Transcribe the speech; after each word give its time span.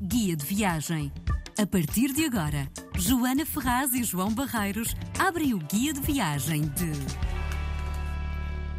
Guia 0.00 0.36
de 0.36 0.44
viagem. 0.44 1.12
A 1.56 1.66
partir 1.66 2.12
de 2.12 2.24
agora, 2.24 2.68
Joana 2.98 3.46
Ferraz 3.46 3.94
e 3.94 4.02
João 4.02 4.34
Barreiros 4.34 4.94
abrem 5.18 5.54
o 5.54 5.58
guia 5.58 5.92
de 5.92 6.00
viagem 6.00 6.62
de. 6.62 6.92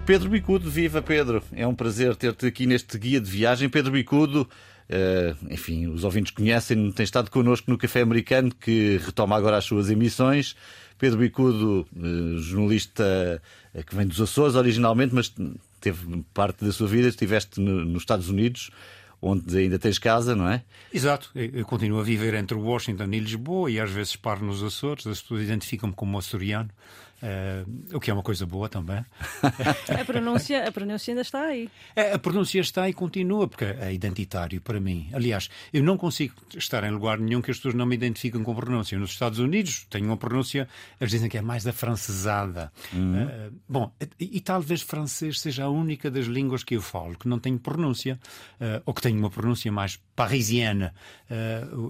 Pedro 0.05 0.29
Bicudo, 0.29 0.69
viva 0.69 1.01
Pedro! 1.01 1.41
É 1.53 1.65
um 1.65 1.73
prazer 1.73 2.15
ter-te 2.15 2.45
aqui 2.45 2.65
neste 2.65 2.97
guia 2.97 3.19
de 3.19 3.29
viagem. 3.31 3.69
Pedro 3.69 3.91
Bicudo, 3.91 4.41
uh, 4.41 5.53
enfim, 5.53 5.87
os 5.87 6.03
ouvintes 6.03 6.31
conhecem, 6.31 6.91
tem 6.91 7.03
estado 7.03 7.31
connosco 7.31 7.71
no 7.71 7.77
Café 7.77 8.01
Americano, 8.01 8.53
que 8.53 8.99
retoma 9.03 9.35
agora 9.35 9.57
as 9.57 9.65
suas 9.65 9.89
emissões. 9.89 10.55
Pedro 10.99 11.19
Bicudo, 11.19 11.87
uh, 11.95 12.37
jornalista 12.39 13.41
uh, 13.73 13.83
que 13.83 13.95
vem 13.95 14.05
dos 14.05 14.21
Açores 14.21 14.55
originalmente, 14.55 15.15
mas 15.15 15.33
teve 15.79 16.23
parte 16.33 16.63
da 16.63 16.71
sua 16.71 16.87
vida, 16.87 17.07
estiveste 17.07 17.59
no, 17.59 17.85
nos 17.85 18.03
Estados 18.03 18.29
Unidos 18.29 18.69
onde 19.21 19.57
ainda 19.57 19.79
tens 19.79 19.97
casa, 19.97 20.35
não 20.35 20.47
é? 20.47 20.63
Exato. 20.93 21.31
Eu 21.35 21.65
continuo 21.65 21.99
a 21.99 22.03
viver 22.03 22.33
entre 22.33 22.55
Washington 22.55 23.05
e 23.11 23.19
Lisboa 23.19 23.71
e 23.71 23.79
às 23.79 23.91
vezes 23.91 24.15
paro 24.15 24.45
nos 24.45 24.63
Açores. 24.63 25.07
As 25.07 25.21
pessoas 25.21 25.43
identificam-me 25.43 25.93
como 25.93 26.17
açoriano. 26.17 26.69
Uh, 27.23 27.95
o 27.95 27.99
que 27.99 28.11
é 28.11 28.13
uma 28.13 28.21
coisa 28.21 28.45
boa 28.45 28.67
também. 28.67 29.03
a, 29.41 30.05
pronúncia, 30.05 30.67
a 30.67 30.71
pronúncia 30.71 31.11
ainda 31.11 31.21
está 31.21 31.41
aí. 31.43 31.69
É, 31.95 32.13
a 32.13 32.19
pronúncia 32.19 32.59
está 32.59 32.89
e 32.89 32.93
continua, 32.93 33.47
porque 33.47 33.63
é 33.63 33.93
identitário 33.93 34.59
para 34.59 34.79
mim. 34.79 35.09
Aliás, 35.13 35.49
eu 35.71 35.81
não 35.81 35.97
consigo 35.97 36.35
estar 36.55 36.83
em 36.83 36.91
lugar 36.91 37.17
nenhum 37.17 37.41
que 37.41 37.49
as 37.51 37.57
pessoas 37.57 37.73
não 37.73 37.85
me 37.85 37.95
identifiquem 37.95 38.43
com 38.43 38.53
pronúncia. 38.53 38.99
Nos 38.99 39.11
Estados 39.11 39.39
Unidos 39.39 39.87
tenho 39.89 40.05
uma 40.05 40.17
pronúncia, 40.17 40.67
eles 40.99 41.11
dizem 41.11 41.29
que 41.29 41.37
é 41.37 41.41
mais 41.41 41.65
afrancesada. 41.65 42.71
Uhum. 42.93 43.23
Uh, 43.23 43.53
bom, 43.67 43.91
e, 44.19 44.37
e, 44.37 44.41
talvez 44.41 44.81
francês 44.81 45.39
seja 45.39 45.63
a 45.63 45.69
única 45.69 46.11
das 46.11 46.25
línguas 46.25 46.63
que 46.63 46.75
eu 46.75 46.81
falo 46.81 47.17
que 47.17 47.29
não 47.29 47.39
tem 47.39 47.57
pronúncia, 47.57 48.19
uh, 48.59 48.83
ou 48.85 48.93
que 48.93 49.01
tem 49.01 49.17
uma 49.17 49.29
pronúncia 49.29 49.71
mais 49.71 49.99
parisiana. 50.15 50.93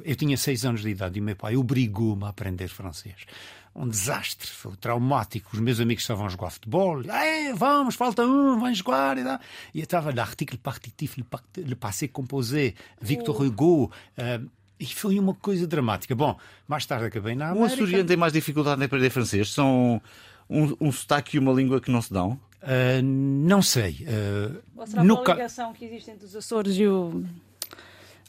eu 0.03 0.15
tinha 0.15 0.35
seis 0.37 0.65
anos 0.65 0.81
de 0.81 0.89
idade 0.89 1.20
e 1.20 1.21
meu 1.21 1.35
pai 1.35 1.55
obrigou-me 1.55 2.23
a 2.23 2.29
aprender 2.29 2.68
francês 2.68 3.15
um 3.76 3.87
desastre, 3.87 4.49
foi 4.49 4.76
traumático. 4.77 5.49
Os 5.54 5.59
meus 5.59 5.79
amigos 5.79 6.04
estavam 6.04 6.26
a 6.26 6.29
jogar 6.29 6.49
futebol, 6.49 7.01
vamos, 7.55 7.95
falta 7.95 8.23
um, 8.23 8.57
vamos 8.59 8.77
jogar. 8.77 9.18
E, 9.18 9.21
e 9.73 9.79
eu 9.79 9.84
estava 9.84 10.13
l'article 10.13 10.57
partitif, 10.57 11.18
le 11.57 11.76
passé 11.76 12.07
composé, 12.07 12.73
Victor 13.01 13.35
oh. 13.40 13.43
Hugo. 13.43 13.91
Uh, 14.18 14.49
e 14.79 14.85
foi 14.85 15.20
uma 15.20 15.34
coisa 15.34 15.68
dramática. 15.68 16.15
Bom, 16.15 16.37
mais 16.68 16.85
tarde 16.85 17.05
acabei 17.05 17.35
na 17.35 17.49
América. 17.49 17.63
Um 17.63 17.65
açoriano 17.65 18.05
tem 18.05 18.18
mais 18.18 18.34
dificuldade 18.34 18.81
em 18.81 18.85
aprender 18.85 19.09
francês? 19.09 19.49
São 19.51 20.01
um, 20.49 20.76
um 20.79 20.91
sotaque 20.91 21.37
e 21.37 21.40
uma 21.40 21.53
língua 21.53 21.79
que 21.79 21.91
não 21.91 22.01
se 22.01 22.12
dão? 22.12 22.40
Uh, 22.62 23.01
não 23.01 23.62
sei. 23.62 24.05
Uh, 24.07 24.62
Ou 24.76 24.87
será 24.87 25.03
no... 25.03 25.23
ligação 25.23 25.73
que 25.73 25.85
existe 25.85 26.12
entre 26.12 26.26
os 26.26 26.35
Açores 26.35 26.76
e, 26.76 26.87
o... 26.87 27.23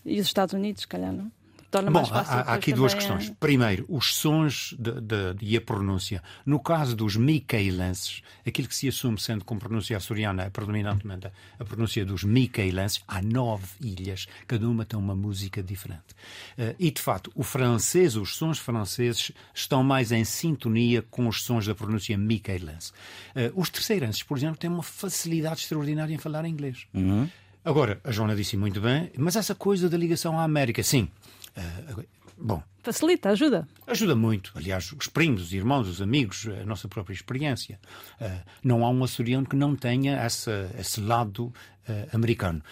e 0.04 0.20
os 0.20 0.26
Estados 0.26 0.54
Unidos, 0.54 0.82
se 0.82 0.88
calhar, 0.88 1.12
não? 1.12 1.30
Torna 1.76 1.90
Bom, 1.90 1.98
mais 1.98 2.08
fácil. 2.08 2.34
Há, 2.34 2.40
há 2.40 2.54
aqui 2.54 2.72
duas 2.72 2.94
questões. 2.94 3.30
Primeiro, 3.38 3.84
os 3.88 4.14
sons 4.14 4.74
de, 4.78 5.00
de, 5.00 5.36
e 5.42 5.56
a 5.56 5.60
pronúncia. 5.60 6.22
No 6.44 6.58
caso 6.58 6.96
dos 6.96 7.16
micaelenses, 7.16 8.22
aquilo 8.46 8.68
que 8.68 8.74
se 8.74 8.88
assume 8.88 9.20
sendo 9.20 9.44
com 9.44 9.58
pronúncia 9.58 9.96
açoriana 9.96 10.44
é 10.44 10.50
predominantemente 10.50 11.30
a 11.58 11.64
pronúncia 11.64 12.04
dos 12.04 12.24
micaelenses. 12.24 13.02
Há 13.06 13.20
nove 13.22 13.66
ilhas, 13.80 14.26
cada 14.46 14.68
uma 14.68 14.84
tem 14.84 14.98
uma 14.98 15.14
música 15.14 15.62
diferente. 15.62 16.14
Uh, 16.58 16.74
e, 16.78 16.90
de 16.90 17.00
facto, 17.00 17.30
o 17.34 17.42
francês, 17.42 18.16
os 18.16 18.36
sons 18.36 18.58
franceses 18.58 19.32
estão 19.54 19.82
mais 19.82 20.12
em 20.12 20.24
sintonia 20.24 21.02
com 21.02 21.28
os 21.28 21.42
sons 21.42 21.66
da 21.66 21.74
pronúncia 21.74 22.16
micaelense. 22.16 22.92
Uh, 23.34 23.60
os 23.60 23.70
terceirenses, 23.70 24.22
por 24.22 24.36
exemplo, 24.36 24.56
têm 24.56 24.70
uma 24.70 24.82
facilidade 24.82 25.60
extraordinária 25.60 26.14
em 26.14 26.18
falar 26.18 26.44
inglês. 26.46 26.86
Uhum. 26.94 27.28
Agora, 27.64 28.00
a 28.04 28.12
Joana 28.12 28.36
disse 28.36 28.56
muito 28.56 28.80
bem, 28.80 29.10
mas 29.18 29.34
essa 29.34 29.52
coisa 29.52 29.88
da 29.90 29.98
ligação 29.98 30.38
à 30.38 30.44
América, 30.44 30.84
sim, 30.84 31.08
bom. 32.36 32.62
Facilita, 32.82 33.30
ajuda. 33.30 33.66
Ajuda 33.86 34.14
muito. 34.14 34.52
Aliás, 34.54 34.92
os 34.92 35.08
primos, 35.08 35.42
os 35.42 35.52
irmãos, 35.52 35.88
os 35.88 36.00
amigos, 36.00 36.46
a 36.46 36.64
nossa 36.64 36.86
própria 36.86 37.14
experiência. 37.14 37.80
Uh, 38.20 38.40
não 38.62 38.84
há 38.84 38.90
um 38.90 39.02
açoriano 39.02 39.46
que 39.46 39.56
não 39.56 39.74
tenha 39.74 40.16
essa, 40.16 40.70
esse 40.78 41.00
lado 41.00 41.46
uh, 41.46 41.52
americano. 42.12 42.62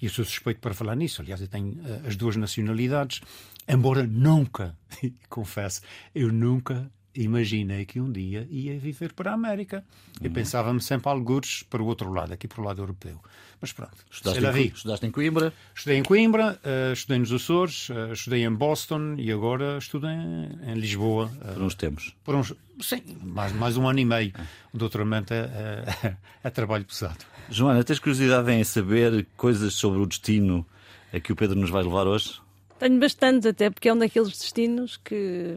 E 0.00 0.06
eu 0.06 0.10
sou 0.10 0.24
suspeito 0.24 0.60
para 0.60 0.74
falar 0.74 0.96
nisso. 0.96 1.22
Aliás, 1.22 1.40
eu 1.40 1.48
tenho 1.48 1.76
as 2.06 2.16
duas 2.16 2.36
nacionalidades, 2.36 3.20
embora 3.68 4.04
nunca, 4.04 4.76
confesso, 5.28 5.82
eu 6.14 6.32
nunca 6.32 6.90
imaginei 7.14 7.84
que 7.84 8.00
um 8.00 8.10
dia 8.10 8.46
ia 8.50 8.78
viver 8.78 9.12
para 9.12 9.32
a 9.32 9.34
América. 9.34 9.84
Eu 10.20 10.28
uhum. 10.28 10.32
pensava-me 10.32 10.80
sempre 10.80 11.08
algures 11.08 11.62
para 11.64 11.82
o 11.82 11.86
outro 11.86 12.12
lado, 12.12 12.32
aqui 12.32 12.46
para 12.46 12.60
o 12.60 12.64
lado 12.64 12.80
europeu. 12.80 13.20
Mas 13.60 13.72
pronto. 13.72 13.96
Estudaste, 14.10 14.58
em, 14.58 14.66
estudaste 14.68 15.06
em 15.06 15.10
Coimbra? 15.10 15.52
Estudei 15.74 15.98
em 15.98 16.02
Coimbra, 16.02 16.58
uh, 16.64 16.92
estudei 16.92 17.18
nos 17.18 17.32
Açores, 17.32 17.90
uh, 17.90 18.12
estudei 18.12 18.44
em 18.44 18.52
Boston 18.52 19.16
e 19.18 19.30
agora 19.30 19.76
estudo 19.76 20.06
em, 20.06 20.48
em 20.66 20.74
Lisboa. 20.74 21.30
Uh, 21.42 21.54
por 21.54 21.62
uns 21.62 21.74
tempos? 21.74 22.16
Por 22.24 22.34
uns, 22.34 22.54
sim, 22.80 23.02
mais, 23.22 23.52
mais 23.52 23.76
um 23.76 23.86
ano 23.86 23.98
e 23.98 24.04
meio. 24.04 24.32
O 24.72 24.78
doutoramento 24.78 25.34
é, 25.34 25.84
é, 26.02 26.16
é 26.44 26.50
trabalho 26.50 26.84
pesado. 26.84 27.18
Joana, 27.50 27.84
tens 27.84 27.98
curiosidade 27.98 28.50
em 28.50 28.64
saber 28.64 29.26
coisas 29.36 29.74
sobre 29.74 30.00
o 30.00 30.06
destino 30.06 30.66
a 31.12 31.20
que 31.20 31.32
o 31.32 31.36
Pedro 31.36 31.58
nos 31.58 31.70
vai 31.70 31.82
levar 31.82 32.06
hoje? 32.06 32.40
Tenho 32.78 32.98
bastantes, 32.98 33.46
até 33.46 33.68
porque 33.68 33.88
é 33.88 33.92
um 33.92 33.98
daqueles 33.98 34.30
destinos 34.30 34.96
que 34.96 35.56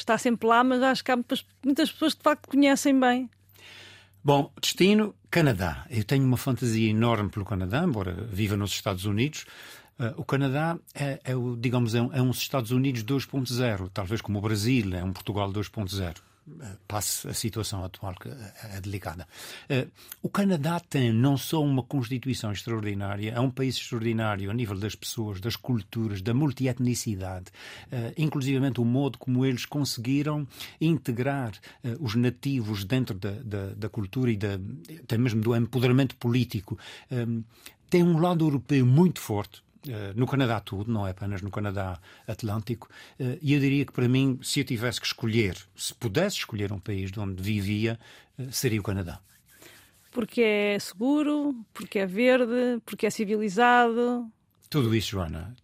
está 0.00 0.16
sempre 0.18 0.46
lá, 0.48 0.62
mas 0.62 0.82
acho 0.82 1.04
que 1.04 1.10
há 1.10 1.16
muitas 1.16 1.90
pessoas 1.90 2.14
que 2.14 2.18
de 2.18 2.24
facto 2.24 2.48
conhecem 2.48 2.98
bem. 2.98 3.30
Bom, 4.22 4.52
destino, 4.60 5.14
Canadá. 5.30 5.86
Eu 5.88 6.04
tenho 6.04 6.24
uma 6.24 6.36
fantasia 6.36 6.90
enorme 6.90 7.30
pelo 7.30 7.44
Canadá, 7.44 7.84
embora 7.84 8.12
viva 8.30 8.56
nos 8.56 8.72
Estados 8.72 9.04
Unidos. 9.04 9.46
Uh, 9.98 10.20
o 10.20 10.24
Canadá 10.24 10.78
é, 10.94 11.20
é, 11.24 11.32
digamos, 11.58 11.94
é, 11.94 12.02
um, 12.02 12.12
é 12.12 12.20
uns 12.20 12.38
Estados 12.38 12.70
Unidos 12.70 13.04
2.0, 13.04 13.88
talvez 13.94 14.20
como 14.20 14.38
o 14.38 14.42
Brasil 14.42 14.94
é 14.94 15.02
um 15.02 15.12
Portugal 15.12 15.50
2.0 15.52 16.16
passe 16.86 17.28
a 17.28 17.34
situação 17.34 17.84
atual 17.84 18.14
que 18.14 18.28
é 18.28 18.80
delicada. 18.80 19.26
Eh, 19.68 19.88
o 20.22 20.28
Canadá 20.28 20.78
tem 20.80 21.12
não 21.12 21.36
só 21.36 21.62
uma 21.62 21.82
Constituição 21.82 22.52
extraordinária, 22.52 23.32
é 23.32 23.40
um 23.40 23.50
país 23.50 23.76
extraordinário 23.76 24.50
a 24.50 24.54
nível 24.54 24.78
das 24.78 24.94
pessoas, 24.94 25.40
das 25.40 25.56
culturas, 25.56 26.22
da 26.22 26.32
multietnicidade, 26.32 27.46
eh, 27.90 28.14
inclusivamente 28.16 28.80
o 28.80 28.84
modo 28.84 29.18
como 29.18 29.44
eles 29.44 29.66
conseguiram 29.66 30.46
integrar 30.80 31.52
eh, 31.82 31.96
os 32.00 32.14
nativos 32.14 32.84
dentro 32.84 33.18
da, 33.18 33.32
da, 33.32 33.66
da 33.74 33.88
cultura 33.88 34.30
e 34.30 34.36
da, 34.36 34.58
até 35.02 35.18
mesmo 35.18 35.40
do 35.40 35.54
empoderamento 35.54 36.16
político. 36.16 36.78
Tem 37.88 38.02
um 38.02 38.18
lado 38.18 38.44
europeu 38.44 38.84
muito 38.84 39.20
forte, 39.20 39.62
no 40.14 40.26
Canadá 40.26 40.60
tudo, 40.60 40.90
não 40.90 41.06
é 41.06 41.10
apenas 41.10 41.42
no 41.42 41.50
Canadá 41.50 41.98
Atlântico, 42.26 42.88
uh, 43.20 43.38
e 43.40 43.52
eu 43.54 43.60
diria 43.60 43.84
que 43.84 43.92
para 43.92 44.08
mim, 44.08 44.38
se 44.42 44.60
eu 44.60 44.64
tivesse 44.64 45.00
que 45.00 45.06
escolher, 45.06 45.56
se 45.74 45.94
pudesse 45.94 46.38
escolher 46.38 46.72
um 46.72 46.78
país 46.78 47.10
de 47.10 47.20
onde 47.20 47.42
vivia, 47.42 47.98
uh, 48.38 48.50
seria 48.52 48.80
o 48.80 48.82
Canadá. 48.82 49.20
Porque 50.10 50.40
é 50.40 50.78
seguro, 50.78 51.54
porque 51.74 51.98
é 51.98 52.06
verde, 52.06 52.80
porque 52.86 53.06
é 53.06 53.10
civilizado. 53.10 54.30
Tudo 54.70 54.94
isso, 54.94 55.10
Joana. 55.10 55.54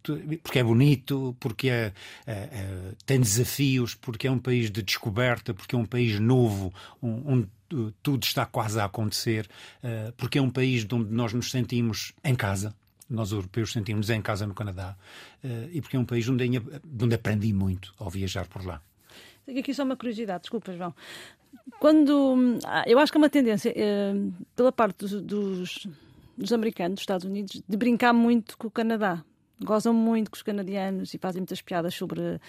Porque 0.43 0.59
é 0.59 0.63
bonito, 0.63 1.35
porque 1.39 1.69
é, 1.69 1.91
é, 2.25 2.33
é, 2.33 2.91
tem 3.05 3.19
desafios, 3.19 3.95
porque 3.95 4.27
é 4.27 4.31
um 4.31 4.37
país 4.39 4.69
de 4.69 4.81
descoberta, 4.83 5.53
porque 5.53 5.75
é 5.75 5.77
um 5.77 5.85
país 5.85 6.19
novo, 6.19 6.71
onde 7.01 7.49
tudo 8.03 8.23
está 8.23 8.45
quase 8.45 8.79
a 8.79 8.85
acontecer, 8.85 9.49
porque 10.15 10.37
é 10.37 10.41
um 10.41 10.49
país 10.49 10.85
onde 10.91 11.11
nós 11.11 11.33
nos 11.33 11.49
sentimos 11.49 12.13
em 12.23 12.35
casa 12.35 12.73
nós 13.09 13.31
europeus 13.31 13.71
sentimos 13.71 14.09
em 14.09 14.21
casa 14.21 14.45
no 14.47 14.53
Canadá 14.53 14.95
uh, 15.43 15.69
e 15.71 15.81
porque 15.81 15.95
é 15.95 15.99
um 15.99 16.05
país 16.05 16.27
onde, 16.27 16.45
onde 17.01 17.15
aprendi 17.15 17.53
muito 17.53 17.93
ao 17.97 18.09
viajar 18.09 18.47
por 18.47 18.65
lá. 18.65 18.81
Tenho 19.45 19.59
aqui 19.59 19.73
só 19.73 19.83
uma 19.83 19.95
curiosidade, 19.95 20.43
desculpa, 20.43 20.73
João. 20.73 20.93
Quando. 21.79 22.59
Ah, 22.65 22.83
eu 22.87 22.97
acho 22.99 23.11
que 23.11 23.17
é 23.17 23.21
uma 23.21 23.29
tendência, 23.29 23.73
eh, 23.75 24.13
pela 24.55 24.71
parte 24.71 25.05
dos, 25.05 25.87
dos 26.37 26.53
americanos, 26.53 26.95
dos 26.95 27.01
Estados 27.01 27.25
Unidos, 27.25 27.61
de 27.67 27.77
brincar 27.77 28.13
muito 28.13 28.57
com 28.57 28.67
o 28.67 28.71
Canadá. 28.71 29.23
Gozam 29.61 29.93
muito 29.93 30.31
com 30.31 30.35
os 30.35 30.41
canadianos 30.41 31.13
e 31.13 31.17
fazem 31.17 31.41
muitas 31.41 31.61
piadas 31.61 31.93
sobre 31.93 32.39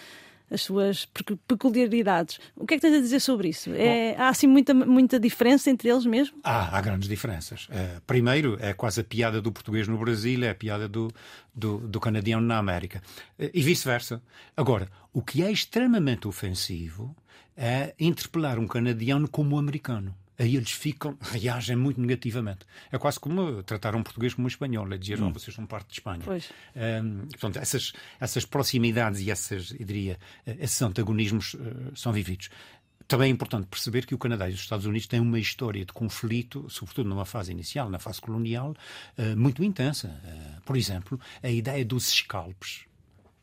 as 0.54 0.62
suas 0.62 1.06
peculiaridades. 1.46 2.38
O 2.56 2.66
que 2.66 2.74
é 2.74 2.76
que 2.76 2.80
tens 2.80 2.96
a 2.96 3.00
dizer 3.00 3.20
sobre 3.20 3.48
isso? 3.48 3.70
É, 3.74 4.14
Bom, 4.14 4.22
há 4.22 4.28
assim 4.28 4.46
muita, 4.46 4.72
muita 4.72 5.18
diferença 5.18 5.68
entre 5.68 5.88
eles 5.88 6.06
mesmo? 6.06 6.38
Há, 6.42 6.76
há 6.76 6.80
grandes 6.80 7.08
diferenças. 7.08 7.66
Uh, 7.66 8.00
primeiro, 8.06 8.56
é 8.60 8.72
quase 8.72 9.00
a 9.00 9.04
piada 9.04 9.42
do 9.42 9.52
português 9.52 9.88
no 9.88 9.98
Brasil, 9.98 10.44
é 10.44 10.50
a 10.50 10.54
piada 10.54 10.88
do, 10.88 11.10
do, 11.54 11.78
do 11.78 12.00
canadiano 12.00 12.46
na 12.46 12.58
América. 12.58 13.02
Uh, 13.38 13.50
e 13.52 13.62
vice-versa. 13.62 14.22
Agora, 14.56 14.88
o 15.12 15.20
que 15.20 15.42
é 15.42 15.50
extremamente 15.50 16.28
ofensivo 16.28 17.14
é 17.56 17.94
interpelar 17.98 18.58
um 18.58 18.66
canadiano 18.66 19.28
como 19.28 19.56
um 19.56 19.58
americano 19.58 20.14
aí 20.38 20.56
eles 20.56 20.70
ficam, 20.70 21.16
reagem 21.32 21.76
muito 21.76 22.00
negativamente. 22.00 22.60
É 22.90 22.98
quase 22.98 23.18
como 23.18 23.62
tratar 23.62 23.94
um 23.94 24.02
português 24.02 24.34
como 24.34 24.46
um 24.46 24.48
espanhol, 24.48 24.92
é 24.92 24.98
dizer, 24.98 25.20
hum. 25.20 25.28
oh, 25.28 25.32
vocês 25.32 25.54
são 25.54 25.66
parte 25.66 25.88
de 25.88 25.94
Espanha. 25.94 26.22
Pois. 26.24 26.50
Um, 26.76 27.26
portanto, 27.28 27.58
essas, 27.58 27.92
essas 28.20 28.44
proximidades 28.44 29.20
e 29.20 29.30
essas, 29.30 29.72
eu 29.72 29.84
diria, 29.84 30.18
esses 30.46 30.80
antagonismos 30.82 31.54
uh, 31.54 31.92
são 31.94 32.12
vividos. 32.12 32.48
também 33.06 33.28
é 33.28 33.32
importante 33.32 33.66
perceber 33.66 34.06
que 34.06 34.14
o 34.14 34.18
Canadá 34.18 34.48
e 34.48 34.52
os 34.52 34.60
Estados 34.60 34.86
Unidos 34.86 35.06
têm 35.06 35.20
uma 35.20 35.38
história 35.38 35.84
de 35.84 35.92
conflito, 35.92 36.68
sobretudo 36.68 37.08
numa 37.08 37.24
fase 37.24 37.52
inicial, 37.52 37.90
na 37.90 37.98
fase 37.98 38.20
colonial, 38.20 38.74
muito 39.36 39.62
intensa. 39.62 40.20
Por 40.64 40.76
exemplo, 40.76 41.20
a 41.42 41.50
ideia 41.50 41.84
dos 41.84 42.08
escalpes 42.08 42.86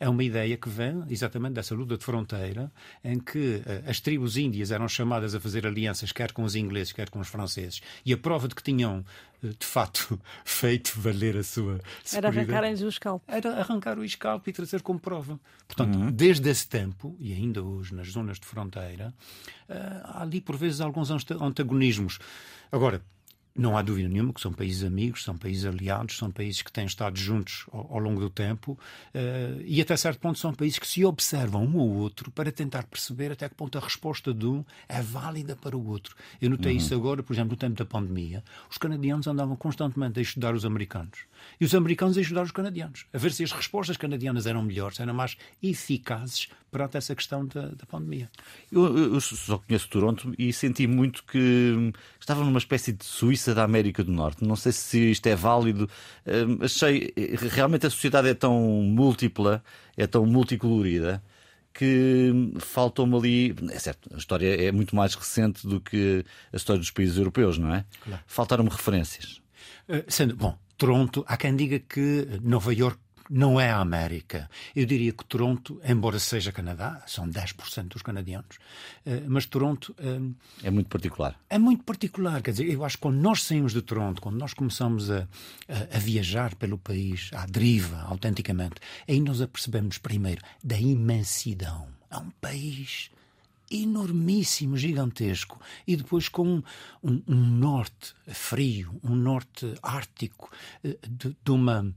é 0.02 0.10
uma 0.10 0.24
ideia 0.24 0.58
que 0.58 0.68
vem 0.68 1.04
exatamente 1.10 1.54
dessa 1.54 1.76
luta 1.76 1.96
de 1.96 2.04
fronteira 2.04 2.72
em 3.04 3.20
que 3.20 3.58
uh, 3.58 3.88
as 3.88 4.00
tribos 4.00 4.36
índias 4.36 4.72
eram 4.72 4.88
chamadas 4.88 5.36
a 5.36 5.40
fazer 5.40 5.68
alianças 5.68 6.12
quer 6.12 6.32
com 6.32 6.42
os 6.42 6.56
ingleses, 6.56 6.92
quer 6.92 7.12
com 7.12 7.20
os 7.20 7.28
franceses. 7.28 7.82
E 8.04 8.12
a 8.12 8.18
prova 8.18 8.48
de 8.48 8.56
que 8.56 8.64
tinham, 8.64 9.06
uh, 9.44 9.48
de 9.48 9.66
facto, 9.66 10.20
feito 10.44 11.00
valer 11.00 11.38
a 11.38 11.44
sua 11.44 11.80
Era 12.12 12.30
arrancarem-lhes 12.30 12.82
o 12.82 12.88
escalpo. 12.88 13.24
Era 13.32 13.60
arrancar 13.60 14.00
o 14.00 14.04
escalpo 14.04 14.50
e 14.50 14.54
trazer 14.54 14.82
como 14.82 15.00
prova. 15.00 15.40
Portanto, 15.68 15.96
uhum. 15.96 16.12
desde 16.12 16.50
esse 16.50 16.68
tempo, 16.68 17.16
e 17.20 17.32
ainda 17.34 17.62
hoje 17.62 17.94
nas 17.94 18.08
zonas 18.08 18.40
de 18.40 18.46
fronteira, 18.48 19.14
uh, 19.70 19.74
há 20.04 20.24
ali 20.24 20.42
por 20.42 20.58
vezes 20.58 20.82
alguns 20.82 21.12
antagonismos. 21.12 22.18
Agora, 22.72 23.04
não 23.56 23.78
há 23.78 23.82
dúvida 23.82 24.08
nenhuma 24.08 24.34
que 24.34 24.42
são 24.42 24.54
países 24.54 24.84
amigos, 24.84 25.24
são 25.24 25.38
países 25.38 25.66
aliados, 25.66 26.18
são 26.18 26.32
países 26.32 26.62
que 26.62 26.72
têm 26.72 26.86
estado 26.86 27.18
juntos 27.18 27.66
ao, 27.72 27.94
ao 27.94 28.00
longo 28.00 28.20
do 28.20 28.30
tempo 28.30 28.78
uh, 29.14 29.62
e 29.66 29.82
até 29.82 29.96
certo 29.98 30.20
ponto 30.20 30.40
são 30.40 30.54
países 30.54 30.80
que 30.80 30.88
se 30.88 31.04
observam 31.04 31.66
um 31.66 31.80
ao 31.80 31.88
outro 31.88 32.32
para 32.32 32.52
tentar 32.52 32.84
perceber 32.84 33.32
até 33.32 33.50
que 33.50 33.56
ponto 33.56 33.78
a 33.78 33.82
resposta 33.82 34.34
de 34.34 34.46
um 34.46 34.64
é 34.88 35.02
válida 35.02 35.56
para 35.56 35.76
o 35.76 35.88
outro. 35.88 36.16
Eu 36.42 36.50
notei 36.50 36.74
uhum. 36.74 36.78
isso 36.78 36.94
agora, 36.94 37.22
por 37.22 37.34
exemplo, 37.34 37.52
no 37.52 37.58
tempo 37.58 37.76
da 37.76 37.86
pandemia. 37.86 38.44
Os 38.70 38.78
canadianos 38.78 39.28
andavam 39.28 39.56
constantemente 39.56 40.20
a 40.20 40.22
estudar 40.22 40.54
os 40.54 40.66
americanos 40.66 41.20
e 41.60 41.66
os 41.66 41.76
americanos 41.76 42.18
a 42.18 42.22
estudar 42.22 42.44
os 42.44 42.52
canadianos, 42.52 43.06
a 43.14 43.18
ver 43.18 43.32
se 43.32 43.44
as 43.44 43.52
respostas 43.52 43.98
canadianas 43.98 44.46
eram 44.46 44.62
melhores, 44.62 45.00
eram 45.00 45.14
mais 45.14 45.38
eficazes 45.62 46.50
perante 46.72 46.96
essa 46.96 47.14
questão 47.14 47.46
da, 47.46 47.68
da 47.68 47.86
pandemia. 47.86 48.32
Eu, 48.72 49.14
eu, 49.14 49.20
só 49.20 49.58
conheço 49.58 49.90
Toronto 49.90 50.34
e 50.38 50.54
senti 50.54 50.88
muito 50.88 51.24
que 51.26 51.92
estava 52.18 52.46
numa 52.46 52.60
espécie 52.60 52.94
de 52.94 53.04
Suíça 53.04 53.41
da 53.46 53.64
América 53.64 54.04
do 54.04 54.12
Norte. 54.12 54.44
Não 54.44 54.56
sei 54.56 54.72
se 54.72 55.12
isto 55.12 55.26
é 55.28 55.36
válido. 55.36 55.90
Uh, 56.26 56.64
achei. 56.64 57.14
Realmente 57.52 57.88
a 57.88 57.90
sociedade 57.90 58.30
é 58.30 58.34
tão 58.34 58.60
múltipla, 58.84 59.64
é 59.98 60.06
tão 60.08 60.26
multicolorida 60.26 61.22
que 61.74 62.32
faltou-me 62.60 63.16
ali. 63.16 63.56
É 63.72 63.80
certo, 63.80 64.10
a 64.14 64.18
história 64.18 64.68
é 64.68 64.72
muito 64.72 64.96
mais 64.96 65.16
recente 65.16 65.66
do 65.66 65.80
que 65.80 66.24
a 66.52 66.56
história 66.56 66.80
dos 66.80 66.92
países 66.92 67.18
europeus, 67.18 67.58
não 67.58 67.74
é? 67.74 67.86
Claro. 68.04 68.24
Faltaram-me 68.28 68.70
referências. 68.70 69.42
Uh, 69.88 70.04
sendo, 70.08 70.36
bom, 70.36 70.58
Toronto, 70.78 71.24
há 71.28 71.38
quem 71.38 71.56
diga 71.56 71.80
que 71.80 72.28
Nova 72.42 72.74
York 72.74 73.00
não 73.32 73.58
é 73.58 73.72
a 73.72 73.80
América. 73.80 74.50
Eu 74.76 74.86
diria 74.86 75.14
que 75.14 75.24
Toronto, 75.24 75.80
embora 75.88 76.20
seja 76.20 76.52
Canadá, 76.52 77.02
são 77.08 77.26
10% 77.26 77.88
dos 77.88 78.02
canadianos, 78.02 78.58
eh, 79.06 79.24
mas 79.26 79.46
Toronto. 79.46 79.96
Eh, 79.98 80.68
é 80.68 80.70
muito 80.70 80.90
particular. 80.90 81.40
É 81.50 81.58
muito 81.58 81.86
particular. 81.86 82.42
Quer 82.42 82.52
dizer, 82.52 82.70
eu 82.70 82.84
acho 82.84 82.98
que 82.98 83.04
quando 83.04 83.22
nós 83.22 83.44
saímos 83.44 83.72
de 83.72 83.82
Toronto, 83.82 84.22
quando 84.22 84.38
nós 84.38 84.54
começamos 84.54 85.10
a, 85.10 85.22
a, 85.70 85.96
a 85.96 86.00
viajar 86.00 86.56
pelo 86.56 86.78
país, 86.78 87.30
à 87.34 87.46
deriva, 87.46 88.02
autenticamente, 88.02 88.76
aí 89.08 89.22
nós 89.22 89.42
apercebemos 89.42 89.98
primeiro 89.98 90.42
da 90.62 90.78
imensidão. 90.78 91.88
É 92.10 92.18
um 92.18 92.30
país 92.42 93.10
enormíssimo, 93.72 94.76
gigantesco, 94.76 95.58
e 95.88 95.96
depois 95.96 96.28
com 96.28 96.62
um, 97.02 97.22
um 97.26 97.36
norte 97.36 98.14
frio, 98.28 99.00
um 99.02 99.16
norte 99.16 99.74
ártico, 99.82 100.52
eh, 100.84 100.98
de, 101.08 101.34
de 101.42 101.52
uma 101.52 101.96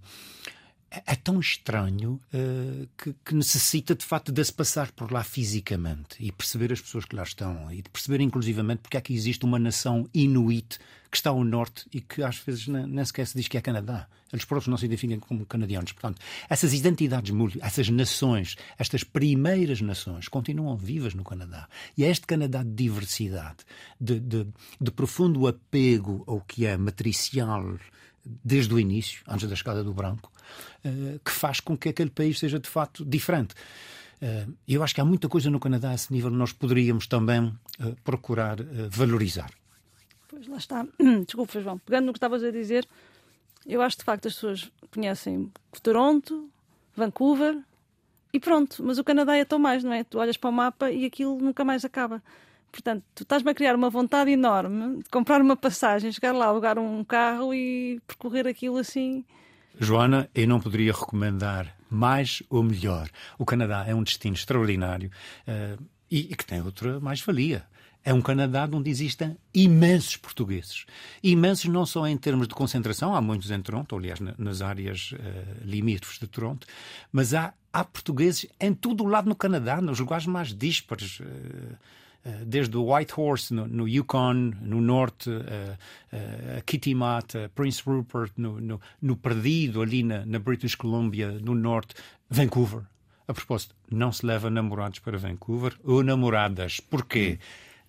é, 0.94 1.02
é 1.12 1.16
tão 1.16 1.40
estranho 1.40 2.20
uh, 2.32 2.88
que, 2.96 3.14
que, 3.24 3.34
necessita 3.34 3.94
de 3.94 4.04
facto 4.04 4.30
de 4.30 4.44
se 4.44 4.52
passar 4.52 4.92
por 4.92 5.10
lá 5.10 5.24
fisicamente 5.24 6.16
e 6.20 6.30
perceber 6.30 6.72
as 6.72 6.80
pessoas 6.80 7.04
que 7.04 7.16
lá 7.16 7.24
estão 7.24 7.72
e 7.72 7.82
de 7.82 7.90
perceber 7.90 8.20
inclusivamente 8.20 8.82
porque 8.82 8.96
é 8.96 9.00
que 9.00 9.12
existe 9.12 9.44
uma 9.44 9.58
nação 9.58 10.08
inuit 10.14 10.78
que 11.10 11.16
está 11.16 11.30
ao 11.30 11.42
norte 11.42 11.86
e 11.92 12.00
que 12.00 12.22
às 12.22 12.38
vezes 12.38 12.68
nem, 12.68 12.86
nem 12.86 13.04
sequer 13.04 13.26
se 13.26 13.36
diz 13.36 13.48
que 13.48 13.58
é 13.58 13.60
Canadá. 13.60 14.08
Eles 14.32 14.44
próprios 14.44 14.66
não 14.66 14.76
se 14.76 14.86
identificam 14.86 15.20
como 15.20 15.46
canadianos. 15.46 15.92
Portanto, 15.92 16.20
essas 16.48 16.72
identidades 16.72 17.30
múltiplas, 17.30 17.72
essas 17.72 17.88
nações, 17.88 18.56
estas 18.76 19.04
primeiras 19.04 19.80
nações 19.80 20.26
continuam 20.26 20.76
vivas 20.76 21.14
no 21.14 21.22
Canadá. 21.22 21.68
E 21.96 22.04
é 22.04 22.10
este 22.10 22.26
Canadá 22.26 22.64
de 22.64 22.70
diversidade, 22.70 23.58
de, 24.00 24.18
de, 24.18 24.46
de 24.80 24.90
profundo 24.90 25.46
apego 25.46 26.24
ao 26.26 26.40
que 26.40 26.66
é 26.66 26.76
matricial 26.76 27.78
desde 28.24 28.74
o 28.74 28.80
início, 28.80 29.22
antes 29.28 29.48
da 29.48 29.54
chegada 29.54 29.84
do 29.84 29.92
branco, 29.92 30.32
que 31.24 31.30
faz 31.30 31.60
com 31.60 31.76
que 31.76 31.88
aquele 31.88 32.10
país 32.10 32.38
seja 32.38 32.58
de 32.58 32.68
facto 32.68 33.04
diferente. 33.04 33.54
Eh, 34.24 34.46
eu 34.68 34.82
acho 34.82 34.94
que 34.94 35.00
há 35.02 35.04
muita 35.04 35.28
coisa 35.28 35.50
no 35.50 35.60
Canadá 35.60 35.90
a 35.90 35.94
esse 35.94 36.10
nível 36.10 36.30
que 36.30 36.36
nós 36.36 36.52
poderíamos 36.52 37.06
também 37.06 37.52
eh, 37.78 37.94
procurar 38.02 38.56
valorizar. 38.88 39.50
Pois 40.28 40.46
lá 40.46 40.56
está. 40.56 40.86
Desculpa, 41.26 41.60
João. 41.60 41.78
Pegando 41.78 42.06
no 42.06 42.12
que 42.12 42.16
estavas 42.16 42.42
a 42.42 42.50
dizer, 42.50 42.88
eu 43.66 43.82
acho 43.82 43.98
de 43.98 44.04
facto 44.04 44.26
as 44.26 44.34
pessoas 44.34 44.70
conhecem 44.90 45.52
Toronto, 45.82 46.48
Vancouver 46.96 47.58
e 48.32 48.40
pronto. 48.40 48.82
Mas 48.82 48.98
o 48.98 49.04
Canadá 49.04 49.36
é 49.36 49.44
tão 49.44 49.58
mais, 49.58 49.84
não 49.84 49.92
é? 49.92 50.04
Tu 50.04 50.18
olhas 50.18 50.38
para 50.38 50.48
o 50.48 50.52
mapa 50.52 50.90
e 50.90 51.04
aquilo 51.04 51.38
nunca 51.38 51.62
mais 51.62 51.84
acaba. 51.84 52.22
Portanto, 52.72 53.04
tu 53.14 53.22
estás-me 53.24 53.50
a 53.50 53.54
criar 53.54 53.76
uma 53.76 53.90
vontade 53.90 54.30
enorme 54.30 55.02
de 55.02 55.08
comprar 55.10 55.40
uma 55.40 55.54
passagem, 55.54 56.10
chegar 56.10 56.32
lá, 56.32 56.46
alugar 56.46 56.78
um 56.78 57.04
carro 57.04 57.54
e 57.54 58.00
percorrer 58.06 58.48
aquilo 58.48 58.78
assim. 58.78 59.24
Joana, 59.78 60.28
eu 60.34 60.46
não 60.46 60.60
poderia 60.60 60.92
recomendar 60.92 61.76
mais 61.90 62.42
ou 62.48 62.62
melhor. 62.62 63.08
O 63.38 63.44
Canadá 63.44 63.84
é 63.86 63.94
um 63.94 64.02
destino 64.02 64.34
extraordinário 64.34 65.10
uh, 65.48 65.82
e, 66.10 66.20
e 66.20 66.36
que 66.36 66.44
tem 66.44 66.60
outra 66.62 67.00
mais-valia. 67.00 67.64
É 68.04 68.12
um 68.12 68.20
Canadá 68.20 68.68
onde 68.70 68.90
existem 68.90 69.36
imensos 69.54 70.16
portugueses. 70.16 70.84
Imensos 71.22 71.66
não 71.66 71.86
só 71.86 72.06
em 72.06 72.16
termos 72.16 72.46
de 72.46 72.54
concentração, 72.54 73.14
há 73.14 73.20
muitos 73.20 73.50
em 73.50 73.60
Toronto, 73.62 73.96
aliás, 73.96 74.20
nas 74.20 74.60
áreas 74.60 75.12
uh, 75.12 75.16
limítrofes 75.64 76.18
de 76.18 76.26
Toronto, 76.26 76.66
mas 77.10 77.32
há, 77.32 77.54
há 77.72 77.82
portugueses 77.82 78.46
em 78.60 78.74
todo 78.74 79.02
o 79.02 79.06
lado 79.06 79.28
no 79.28 79.34
Canadá, 79.34 79.80
nos 79.80 79.98
lugares 79.98 80.26
mais 80.26 80.54
díspares. 80.54 81.20
Uh, 81.20 81.76
desde 82.46 82.76
o 82.76 82.94
White 82.94 83.12
Horse 83.16 83.52
no, 83.52 83.66
no 83.66 83.86
Yukon, 83.86 84.52
no 84.62 84.80
norte, 84.80 85.28
uh, 85.28 85.76
uh, 86.12 86.62
Kitimat, 86.64 87.34
uh, 87.34 87.50
Prince 87.54 87.82
Rupert, 87.84 88.32
no, 88.36 88.60
no, 88.60 88.80
no, 89.00 89.16
Perdido, 89.16 89.82
ali 89.82 90.02
na, 90.02 90.24
na, 90.24 90.38
British 90.38 90.74
Columbia, 90.74 91.32
no 91.32 91.54
norte, 91.54 91.94
Vancouver. 92.30 92.82
A 93.28 93.34
propósito, 93.34 93.74
não 93.90 94.10
se 94.10 94.24
leva 94.24 94.50
namorados 94.50 94.98
para 94.98 95.18
Vancouver 95.18 95.74
ou 95.84 96.02
namoradas. 96.02 96.80
Porquê? 96.80 97.38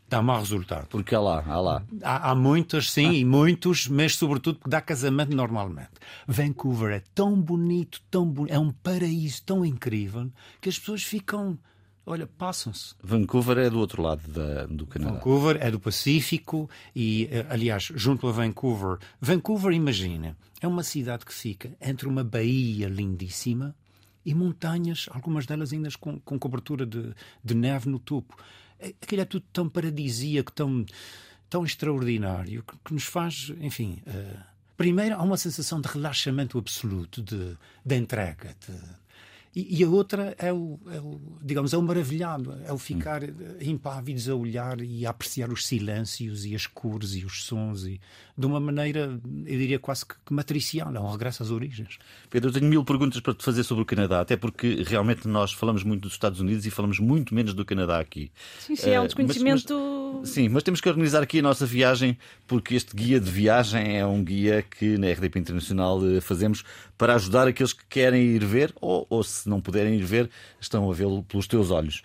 Dá 0.08 0.22
mau 0.22 0.40
resultado. 0.40 0.88
Porque 0.88 1.16
há 1.16 1.20
lá, 1.20 1.44
há 1.46 1.60
lá. 1.60 1.84
Há, 2.04 2.32
há 2.32 2.36
muitas, 2.36 2.92
sim, 2.92 3.10
ah. 3.10 3.14
e 3.16 3.26
muitos, 3.26 3.88
mas 3.88 4.16
sobretudo 4.16 4.60
porque 4.60 4.70
dá 4.70 4.82
casamento 4.82 5.36
normalmente. 5.36 5.92
Vancouver 6.28 6.94
é 6.94 7.04
tão 7.14 7.42
bonito, 7.42 8.02
tão 8.12 8.26
bonito, 8.26 8.54
é 8.54 8.60
um 8.60 8.72
paraíso 8.72 9.44
tão 9.44 9.66
incrível 9.66 10.30
que 10.62 10.70
as 10.70 10.78
pessoas 10.78 11.04
ficam 11.04 11.58
olha, 12.06 12.28
passam-se. 12.28 12.94
Vancouver 13.02 13.58
é 13.58 13.70
do 13.70 13.80
outro 13.80 14.02
lado 14.02 14.28
da, 14.30 14.66
do 14.66 14.86
Canadá. 14.86 15.14
Vancouver 15.14 15.58
é 15.60 15.72
do 15.72 15.80
Pacífico 15.80 16.70
e, 16.96 17.28
eh, 17.32 17.46
aliás, 17.50 17.92
junto 17.96 18.28
a 18.28 18.32
Vancouver. 18.32 19.00
Vancouver, 19.20 19.74
imagina, 19.74 20.38
é 20.62 20.68
uma 20.68 20.84
cidade 20.84 21.26
que 21.26 21.34
fica 21.34 21.76
entre 21.82 22.08
uma 22.08 22.24
baía 22.24 22.88
lindíssima 22.88 23.76
e 24.26 24.34
montanhas, 24.34 25.08
algumas 25.12 25.46
delas 25.46 25.72
ainda 25.72 25.90
com, 26.00 26.20
com 26.20 26.40
cobertura 26.40 26.86
de, 26.86 27.14
de 27.44 27.54
neve 27.54 27.90
no 27.90 28.00
topo. 28.00 28.36
É, 28.80 28.94
aquilo 29.02 29.22
é 29.22 29.26
tudo 29.26 29.46
tão 29.54 29.70
paradisíaco, 29.70 30.52
tão, 30.52 30.86
tão 31.50 31.64
extraordinário, 31.64 32.64
que, 32.64 32.78
que 32.84 32.94
nos 32.94 33.04
faz, 33.04 33.52
enfim. 33.60 34.02
Uh, 34.08 34.40
primeiro, 34.76 35.16
há 35.16 35.24
uma 35.24 35.38
sensação 35.38 35.80
de 35.80 35.88
relaxamento 35.88 36.58
absoluto, 36.58 37.22
de, 37.22 37.56
de 37.86 37.96
entrega, 37.96 38.56
de, 38.68 38.74
e, 39.56 39.80
e 39.80 39.84
a 39.84 39.88
outra 39.88 40.36
é 40.38 40.52
o, 40.52 40.78
é 40.92 41.00
o, 41.00 41.22
digamos, 41.42 41.74
é 41.74 41.78
o 41.78 41.82
maravilhado, 41.82 42.58
é 42.66 42.74
o 42.74 42.78
ficar 42.78 43.24
hum. 43.24 43.34
impávidos 43.62 44.28
a 44.28 44.36
olhar 44.36 44.82
e 44.82 45.06
a 45.06 45.10
apreciar 45.10 45.50
os 45.50 45.66
silêncios 45.66 46.46
e 46.46 46.54
as 46.54 46.68
cores 46.68 47.16
e 47.16 47.24
os 47.24 47.46
sons 47.46 47.86
e 47.86 48.02
de 48.38 48.46
uma 48.46 48.60
maneira, 48.60 49.18
eu 49.46 49.58
diria 49.58 49.80
quase 49.80 50.06
que 50.06 50.16
matricial, 50.30 50.94
é 50.94 51.00
um 51.00 51.10
regresso 51.10 51.42
às 51.42 51.52
origens. 51.52 51.98
Pedro, 52.30 52.50
eu 52.50 52.54
tenho 52.54 52.66
mil 52.66 52.84
perguntas 52.84 53.22
para 53.22 53.34
te 53.34 53.46
fazer 53.46 53.64
sobre 53.64 53.84
o 53.84 53.86
Canadá, 53.86 54.20
até 54.20 54.36
porque 54.36 54.84
realmente 54.86 55.26
nós 55.26 55.54
falamos 55.54 55.84
muito 55.84 56.02
dos 56.02 56.14
Estados 56.14 56.42
Unidos 56.42 56.66
e 56.66 56.70
falamos 56.70 57.00
muito 57.00 57.34
menos 57.34 57.54
do 57.54 57.64
Canadá 57.64 57.98
aqui. 57.98 58.30
Sim, 58.60 58.76
sim, 58.76 58.90
é 58.90 59.00
um 59.00 59.06
desconhecimento. 59.06 59.74
Uh, 59.74 60.14
mas, 60.16 60.20
mas, 60.20 60.30
sim, 60.32 60.50
mas 60.50 60.64
temos 60.64 60.82
que 60.82 60.90
organizar 60.90 61.24
aqui 61.24 61.40
a 61.40 61.42
nossa 61.42 61.66
viagem, 61.66 62.18
porque 62.46 62.76
este 62.76 62.94
guia 62.94 63.22
de 63.22 63.32
viagem 63.32 63.98
é 63.98 64.06
um 64.06 64.22
guia 64.22 64.62
que 64.62 64.98
na 64.98 65.10
RDP 65.12 65.40
Internacional 65.40 66.06
eh, 66.06 66.20
fazemos 66.20 66.66
para 66.98 67.16
ajudar 67.16 67.48
aqueles 67.48 67.72
que 67.72 67.86
querem 67.86 68.22
ir 68.22 68.44
ver 68.44 68.74
ou, 68.82 69.08
ou 69.10 69.24
se 69.24 69.45
não 69.50 69.62
puderem 69.62 69.96
ir 69.96 70.04
ver, 70.04 70.30
estão 70.60 70.90
a 70.90 70.94
vê-lo 70.94 71.24
pelos 71.24 71.48
teus 71.48 71.72
olhos. 71.72 72.02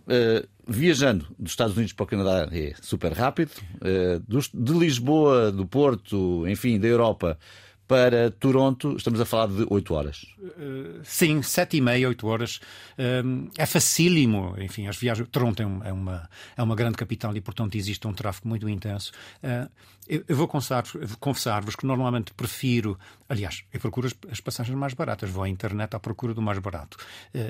Uh, 0.00 0.46
viajando 0.66 1.26
dos 1.38 1.52
Estados 1.52 1.76
Unidos 1.76 1.92
para 1.92 2.04
o 2.04 2.06
Canadá 2.06 2.48
é 2.50 2.74
super 2.80 3.12
rápido. 3.12 3.52
Uh, 3.76 4.20
dos, 4.26 4.50
de 4.52 4.72
Lisboa, 4.72 5.52
do 5.52 5.66
Porto, 5.66 6.48
enfim, 6.48 6.78
da 6.80 6.88
Europa 6.88 7.38
para 7.90 8.30
Toronto, 8.30 8.96
estamos 8.96 9.20
a 9.20 9.24
falar 9.24 9.48
de 9.48 9.66
8 9.68 9.94
horas. 9.94 10.24
Uh, 10.38 11.00
sim, 11.02 11.42
7 11.42 11.78
e 11.78 11.80
meia, 11.80 12.06
8 12.06 12.24
horas. 12.24 12.60
Uh, 12.96 13.50
é 13.58 13.66
facílimo, 13.66 14.54
enfim, 14.60 14.86
as 14.86 14.96
viagens. 14.96 15.28
Toronto 15.28 15.60
é, 15.60 15.88
é, 15.88 15.92
uma, 15.92 16.30
é 16.56 16.62
uma 16.62 16.76
grande 16.76 16.96
capital 16.96 17.36
e, 17.36 17.40
portanto, 17.40 17.74
existe 17.74 18.06
um 18.06 18.12
tráfego 18.12 18.46
muito 18.46 18.68
intenso. 18.68 19.10
Uh, 19.42 19.68
eu, 20.08 20.36
vou 20.36 20.46
confessar-vos 20.46 21.74
que 21.74 21.84
normalmente 21.84 22.32
prefiro. 22.32 22.96
Aliás, 23.28 23.64
eu 23.72 23.80
procuro 23.80 24.08
as, 24.30 24.40
passagens 24.40 24.78
mais 24.78 24.94
baratas, 24.94 25.28
vou 25.28 25.42
à 25.42 25.48
internet 25.48 25.92
à 25.96 25.98
procura 25.98 26.32
do 26.32 26.40
mais 26.40 26.60
barato. 26.60 26.96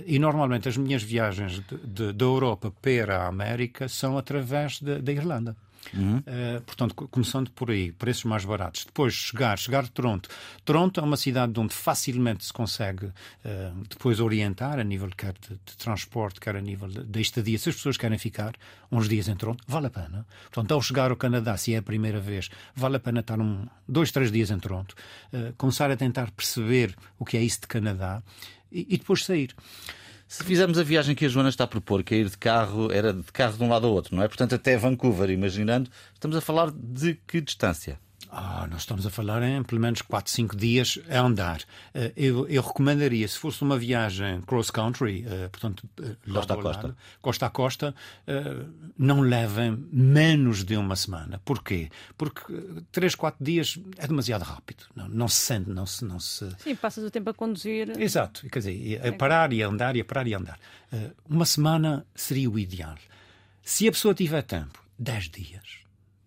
e 0.07 0.19
normalmente 0.19 0.69
as 0.69 0.77
minhas 0.77 1.03
viagens 1.03 1.63
da 1.85 2.25
Europa 2.25 2.73
para 2.83 3.25
a 3.25 3.29
América 3.29 3.89
são 3.89 4.17
através 4.17 4.81
da 4.81 5.13
Irlanda. 5.13 5.55
Uhum. 5.95 6.19
Uh, 6.19 6.61
portanto, 6.63 6.95
começando 6.95 7.51
por 7.51 7.71
aí, 7.71 7.93
preços 7.93 8.25
mais 8.25 8.45
baratos. 8.45 8.85
Depois 8.85 9.15
chegar, 9.15 9.59
chegar 9.59 9.85
a 9.85 9.89
Toronto. 9.89 10.29
Toronto 10.65 11.01
é 11.01 11.03
uma 11.03 11.17
cidade 11.17 11.59
onde 11.59 11.75
facilmente 11.75 12.45
se 12.45 12.53
consegue 12.53 13.07
uh, 13.07 13.13
depois 13.89 14.21
orientar 14.21 14.79
a 14.79 14.85
nível 14.85 15.11
quer 15.17 15.35
de, 15.35 15.55
de 15.65 15.77
transporte, 15.77 16.41
quer 16.41 16.57
a 16.57 16.61
nível 16.61 16.89
da 16.89 17.21
estadia. 17.21 17.59
Se 17.59 17.71
as 17.71 17.77
pessoas 17.77 17.97
querem 17.97 18.19
ficar 18.19 18.55
uns 18.91 19.09
dias 19.09 19.29
em 19.29 19.37
Toronto, 19.37 19.65
vale 19.67 19.87
a 19.87 19.91
pena. 19.91 20.27
Portanto, 20.45 20.73
ao 20.73 20.83
chegar 20.83 21.11
ao 21.11 21.17
Canadá, 21.17 21.57
se 21.57 21.75
é 21.75 21.79
a 21.79 21.83
primeira 21.83 22.21
vez, 22.21 22.51
vale 22.75 22.97
a 22.97 23.01
pena 23.01 23.21
estar 23.21 23.41
um, 23.41 23.67
dois, 23.89 24.13
três 24.13 24.31
dias 24.31 24.51
em 24.51 24.59
Toronto, 24.59 24.95
uh, 25.33 25.53
começar 25.57 25.91
a 25.91 25.97
tentar 25.97 26.31
perceber 26.31 26.95
o 27.19 27.25
que 27.25 27.37
é 27.37 27.43
isso 27.43 27.63
de 27.63 27.67
Canadá 27.67 28.23
e, 28.71 28.87
e 28.91 28.99
depois 28.99 29.25
sair. 29.25 29.55
Se 30.31 30.45
fizermos 30.45 30.79
a 30.79 30.85
viagem 30.85 31.17
que 31.17 31.25
a 31.27 31.29
Joana 31.29 31.49
está 31.49 31.65
a 31.65 31.67
propor, 31.67 32.05
que 32.05 32.15
é 32.15 32.19
ir 32.19 32.29
de 32.29 32.39
carro, 32.39 32.93
era 32.93 33.13
de 33.13 33.33
carro 33.33 33.59
de 33.59 33.65
um 33.65 33.69
lado 33.69 33.89
ao 33.89 33.93
outro, 33.93 34.15
não 34.15 34.23
é? 34.23 34.29
Portanto, 34.29 34.55
até 34.55 34.77
Vancouver, 34.77 35.29
imaginando, 35.29 35.91
estamos 36.15 36.37
a 36.37 36.41
falar 36.41 36.71
de 36.71 37.15
que 37.27 37.41
distância? 37.41 37.99
Ah, 38.33 38.69
nós 38.71 38.83
estamos 38.83 39.05
a 39.05 39.11
falar 39.11 39.43
em 39.43 39.63
pelo 39.65 39.81
menos 39.81 40.03
4, 40.03 40.31
5 40.31 40.57
dias 40.57 41.01
a 41.11 41.19
andar. 41.21 41.63
Eh, 41.93 42.13
eu, 42.17 42.47
eu 42.49 42.63
recomendaria, 42.63 43.27
se 43.27 43.37
fosse 43.37 43.61
uma 43.63 43.77
viagem 43.77 44.41
cross-country, 44.43 45.25
eh, 45.27 45.49
portanto, 45.49 45.89
eh, 46.01 46.15
costa 46.33 46.55
a 46.55 46.57
costa, 46.57 46.97
costa 47.21 47.47
a 47.47 47.51
costa, 47.51 47.95
não 48.97 49.21
levem 49.21 49.85
menos 49.93 50.63
de 50.65 50.77
uma 50.77 50.95
semana. 50.95 51.41
Porquê? 51.45 51.91
Porque 52.17 52.53
3, 52.93 53.17
4 53.17 53.45
dias 53.45 53.79
é 53.99 54.07
demasiado 54.07 54.43
rápido. 54.43 54.85
Não, 54.95 55.09
não 55.09 55.29
se 55.29 55.41
sente, 55.41 55.69
não 55.69 55.87
se, 55.87 56.05
não 56.05 56.21
se. 56.21 56.49
Sim, 56.59 56.77
passas 56.77 57.03
o 57.03 57.11
tempo 57.11 57.31
a 57.31 57.35
conduzir. 57.35 58.01
Exato, 58.01 58.49
quer 58.49 58.61
dizer, 58.61 59.07
a 59.07 59.13
parar 59.13 59.53
e 59.53 59.63
a 59.63 59.67
andar 59.67 59.97
e 59.97 60.01
a 60.01 60.05
parar 60.05 60.27
e 60.29 60.35
a 60.35 60.39
andar. 60.39 60.59
Uma 61.29 61.47
semana 61.47 62.07
seria 62.15 62.49
o 62.49 62.59
ideal. 62.59 62.97
Se 63.63 63.89
a 63.89 63.93
pessoa 63.93 64.15
tiver 64.15 64.43
tempo, 64.43 64.83
10 64.99 65.31
dias 65.31 65.80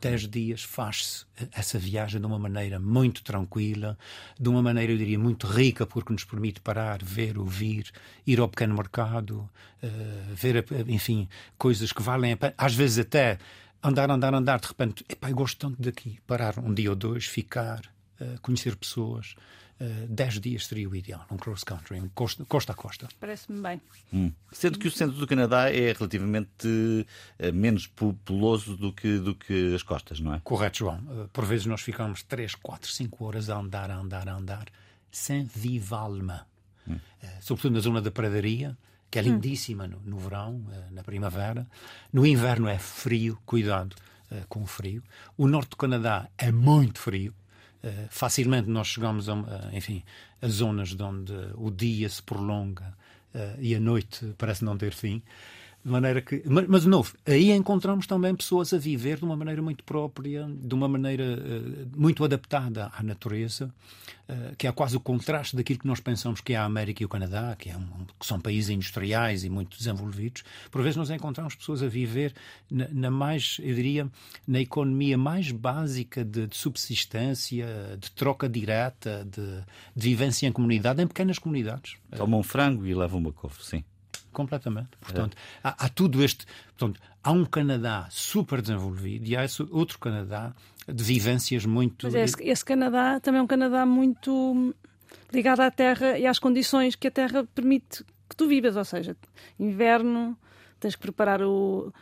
10 0.03 0.27
dias 0.27 0.63
faz-se 0.63 1.25
essa 1.53 1.79
viagem 1.79 2.19
de 2.19 2.27
uma 2.27 2.37
maneira 2.37 2.77
muito 2.77 3.23
tranquila, 3.23 3.97
de 4.37 4.49
uma 4.49 4.61
maneira, 4.61 4.91
eu 4.91 4.97
diria, 4.97 5.17
muito 5.17 5.47
rica, 5.47 5.85
porque 5.85 6.11
nos 6.11 6.25
permite 6.25 6.59
parar, 6.59 7.01
ver, 7.01 7.37
ouvir, 7.37 7.89
ir 8.27 8.41
ao 8.41 8.49
pequeno 8.49 8.75
mercado, 8.75 9.49
uh, 9.81 10.35
ver, 10.35 10.65
enfim, 10.89 11.29
coisas 11.57 11.93
que 11.93 12.01
valem 12.01 12.33
a 12.33 12.37
pena. 12.37 12.53
Às 12.57 12.75
vezes 12.75 12.99
até 12.99 13.37
andar, 13.81 14.11
andar, 14.11 14.33
andar, 14.33 14.59
de 14.59 14.67
repente, 14.67 15.05
epá, 15.07 15.29
eu 15.29 15.35
gosto 15.35 15.57
tanto 15.57 15.81
daqui. 15.81 16.19
Parar 16.27 16.59
um 16.59 16.73
dia 16.73 16.89
ou 16.89 16.97
dois, 16.97 17.25
ficar, 17.25 17.79
uh, 18.19 18.41
conhecer 18.41 18.75
pessoas. 18.75 19.35
10 19.79 20.35
uh, 20.37 20.39
dias 20.39 20.67
seria 20.67 20.87
o 20.87 20.95
ideal, 20.95 21.25
um 21.31 21.37
cross-country, 21.37 21.99
um 21.99 22.09
costa, 22.09 22.71
a 22.71 22.75
costa. 22.75 23.07
Parece-me 23.19 23.61
bem. 23.61 23.81
Hum. 24.13 24.31
Sendo 24.51 24.77
que 24.77 24.87
o 24.87 24.91
centro 24.91 25.17
do 25.17 25.27
Canadá 25.27 25.71
é 25.71 25.91
relativamente 25.91 26.67
uh, 26.67 27.53
menos 27.53 27.87
populoso 27.87 28.77
do 28.77 28.93
que, 28.93 29.17
do 29.17 29.35
que 29.35 29.73
as 29.73 29.83
costas, 29.83 30.19
não 30.19 30.33
é? 30.33 30.41
Correto, 30.43 30.79
João. 30.79 30.97
Uh, 30.97 31.27
por 31.29 31.45
vezes 31.45 31.65
nós 31.65 31.81
ficamos 31.81 32.23
3, 32.23 32.55
4, 32.55 32.89
5 32.89 33.25
horas 33.25 33.49
a 33.49 33.57
andar, 33.57 33.89
a 33.89 33.97
andar, 33.97 34.29
a 34.29 34.35
andar, 34.35 34.65
sem 35.11 35.43
viva 35.43 35.97
alma. 35.97 36.47
Hum. 36.85 36.99
sobretudo 37.39 37.75
na 37.75 37.79
zona 37.79 38.01
da 38.01 38.11
pradaria, 38.11 38.77
que 39.09 39.17
é 39.17 39.21
hum. 39.21 39.25
lindíssima 39.25 39.87
no, 39.87 39.99
no 40.01 40.17
verão, 40.17 40.61
na 40.91 41.03
primavera. 41.03 41.65
No 42.11 42.25
inverno 42.25 42.67
é 42.67 42.77
frio, 42.77 43.39
cuidado 43.45 43.95
com 44.49 44.63
o 44.63 44.65
frio. 44.65 45.03
O 45.37 45.47
norte 45.47 45.69
do 45.69 45.77
Canadá 45.77 46.27
é 46.37 46.51
muito 46.51 46.99
frio 46.99 47.33
eh, 47.33 47.42
facilmente 48.09 48.69
nós 48.69 48.87
chegamos 48.87 49.27
a, 49.27 49.35
enfim, 49.73 50.03
a 50.41 50.47
zonas 50.47 50.99
onde 50.99 51.33
o 51.55 51.69
dia 51.69 52.07
se 52.07 52.21
prolonga 52.23 52.95
uh, 53.33 53.59
e 53.59 53.75
a 53.75 53.79
noite 53.79 54.33
parece 54.37 54.63
não 54.63 54.77
ter 54.77 54.93
fim. 54.93 55.21
De 55.83 55.91
maneira 55.91 56.21
que, 56.21 56.41
mas, 56.45 56.83
de 56.83 56.87
novo, 56.87 57.13
aí 57.25 57.51
encontramos 57.51 58.07
também 58.07 58.33
pessoas 58.33 58.73
a 58.73 58.77
viver 58.77 59.17
de 59.17 59.25
uma 59.25 59.35
maneira 59.35 59.61
muito 59.61 59.83
própria, 59.83 60.47
de 60.47 60.73
uma 60.73 60.87
maneira 60.87 61.25
uh, 61.25 61.99
muito 61.99 62.23
adaptada 62.23 62.89
à 62.97 63.03
natureza, 63.03 63.69
uh, 64.29 64.55
que 64.55 64.65
é 64.65 64.71
quase 64.71 64.95
o 64.95 64.99
contraste 65.01 65.57
daquilo 65.57 65.79
que 65.79 65.87
nós 65.87 65.99
pensamos 65.99 66.39
que 66.39 66.53
é 66.53 66.55
a 66.55 66.63
América 66.63 67.03
e 67.03 67.05
o 67.05 67.09
Canadá, 67.09 67.53
que, 67.59 67.69
é 67.69 67.75
um, 67.75 68.05
que 68.17 68.25
são 68.25 68.39
países 68.39 68.69
industriais 68.69 69.43
e 69.43 69.49
muito 69.49 69.77
desenvolvidos. 69.77 70.45
Por 70.71 70.81
vezes 70.81 70.95
nós 70.95 71.09
encontramos 71.09 71.53
pessoas 71.53 71.83
a 71.83 71.87
viver 71.89 72.33
na, 72.71 72.87
na 72.87 73.11
mais, 73.11 73.57
eu 73.61 73.75
diria, 73.75 74.09
na 74.47 74.61
economia 74.61 75.17
mais 75.17 75.51
básica 75.51 76.23
de, 76.23 76.47
de 76.47 76.55
subsistência, 76.55 77.67
de 77.99 78.09
troca 78.11 78.47
direta, 78.47 79.27
de, 79.29 79.65
de, 79.93 80.09
vivência 80.09 80.47
em 80.47 80.51
comunidade, 80.53 81.03
em 81.03 81.07
pequenas 81.07 81.37
comunidades. 81.37 81.97
Tomam 82.15 82.41
frango 82.41 82.85
e 82.85 82.93
levam 82.93 83.19
uma 83.19 83.33
couve, 83.33 83.61
sim. 83.61 83.83
Completamente. 84.33 84.89
Portanto, 84.99 85.37
é. 85.37 85.67
há, 85.67 85.85
há, 85.85 85.89
tudo 85.89 86.23
este. 86.23 86.45
Portanto, 86.77 86.99
há 87.23 87.31
um 87.31 87.45
Canadá 87.45 88.07
super 88.09 88.61
desenvolvido 88.61 89.25
e 89.25 89.37
há 89.37 89.45
esse 89.45 89.63
outro 89.71 89.99
Canadá 89.99 90.53
de 90.87 91.03
vivências 91.03 91.65
muito. 91.65 92.07
Mas 92.07 92.15
é, 92.15 92.23
esse, 92.23 92.43
esse 92.43 92.65
Canadá 92.65 93.19
também 93.19 93.39
é 93.39 93.43
um 93.43 93.47
Canadá 93.47 93.85
muito 93.85 94.73
ligado 95.31 95.61
à 95.61 95.71
terra 95.71 96.17
e 96.17 96.25
às 96.25 96.39
condições 96.39 96.95
que 96.95 97.07
a 97.07 97.11
terra 97.11 97.47
permite 97.55 98.03
que 98.29 98.35
tu 98.35 98.47
vivas, 98.47 98.75
ou 98.75 98.85
seja, 98.85 99.15
inverno, 99.59 100.37
tens 100.79 100.95
que 100.95 101.01
preparar 101.01 101.41
o, 101.41 101.93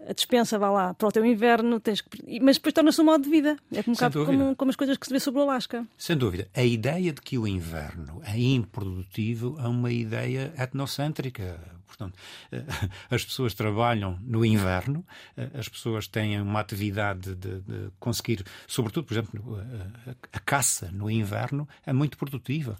a 0.00 0.12
dispensa, 0.12 0.58
vá 0.58 0.70
lá, 0.70 0.94
para 0.94 1.08
o 1.08 1.12
teu 1.12 1.24
inverno, 1.24 1.80
tens 1.80 2.00
que... 2.00 2.40
mas 2.40 2.56
depois 2.56 2.72
torna-se 2.72 3.00
um 3.00 3.04
modo 3.04 3.24
de 3.24 3.30
vida. 3.30 3.56
É 3.72 3.80
um 3.80 3.92
bocado 3.92 4.26
como, 4.26 4.56
como, 4.56 4.70
as 4.70 4.76
coisas 4.76 4.96
que 4.96 5.06
se 5.06 5.12
vê 5.12 5.20
sobre 5.20 5.40
o 5.40 5.42
Alasca. 5.44 5.86
Sem 5.96 6.16
dúvida. 6.16 6.48
A 6.54 6.62
ideia 6.62 7.12
de 7.12 7.20
que 7.20 7.38
o 7.38 7.46
inverno 7.46 8.20
é 8.24 8.38
improdutivo 8.38 9.56
é 9.58 9.66
uma 9.66 9.90
ideia 9.90 10.52
etnocêntrica. 10.58 11.75
Portanto, 11.86 12.18
eh, 12.50 12.64
as 13.10 13.24
pessoas 13.24 13.54
trabalham 13.54 14.18
no 14.22 14.44
inverno, 14.44 15.04
eh, 15.36 15.50
as 15.54 15.68
pessoas 15.68 16.06
têm 16.06 16.40
uma 16.40 16.60
atividade 16.60 17.34
de, 17.34 17.60
de 17.60 17.90
conseguir, 17.98 18.44
sobretudo, 18.66 19.06
por 19.06 19.14
exemplo, 19.14 19.58
a, 20.06 20.36
a, 20.36 20.40
caça 20.40 20.90
no 20.92 21.10
inverno 21.10 21.68
é 21.84 21.92
muito 21.92 22.18
produtiva. 22.18 22.78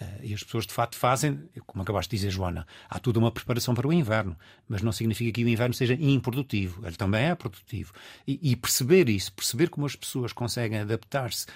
Eh, 0.00 0.20
e 0.24 0.34
as 0.34 0.42
pessoas, 0.42 0.66
de 0.66 0.72
facto, 0.72 0.96
fazem, 0.96 1.48
como 1.66 1.82
acabaste 1.82 2.10
de 2.10 2.16
dizer, 2.16 2.30
Joana, 2.30 2.66
há 2.88 2.98
toda 2.98 3.18
uma 3.18 3.30
preparação 3.30 3.74
para 3.74 3.86
o 3.86 3.92
inverno, 3.92 4.36
mas 4.68 4.82
não 4.82 4.92
significa 4.92 5.32
que 5.32 5.44
o 5.44 5.48
inverno 5.48 5.74
seja 5.74 5.94
improdutivo. 5.94 6.86
Ele 6.86 6.96
também 6.96 7.26
é 7.26 7.34
produtivo. 7.34 7.92
E, 8.26 8.38
e 8.50 8.56
perceber 8.56 9.08
isso, 9.08 9.32
perceber 9.32 9.68
como 9.68 9.86
as 9.86 9.94
pessoas 9.94 10.32
conseguem 10.32 10.80
adaptar-se 10.80 11.46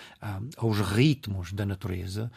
aos 0.57 0.79
ritmos 0.79 1.53
da 1.53 1.67
natureza, 1.67 2.31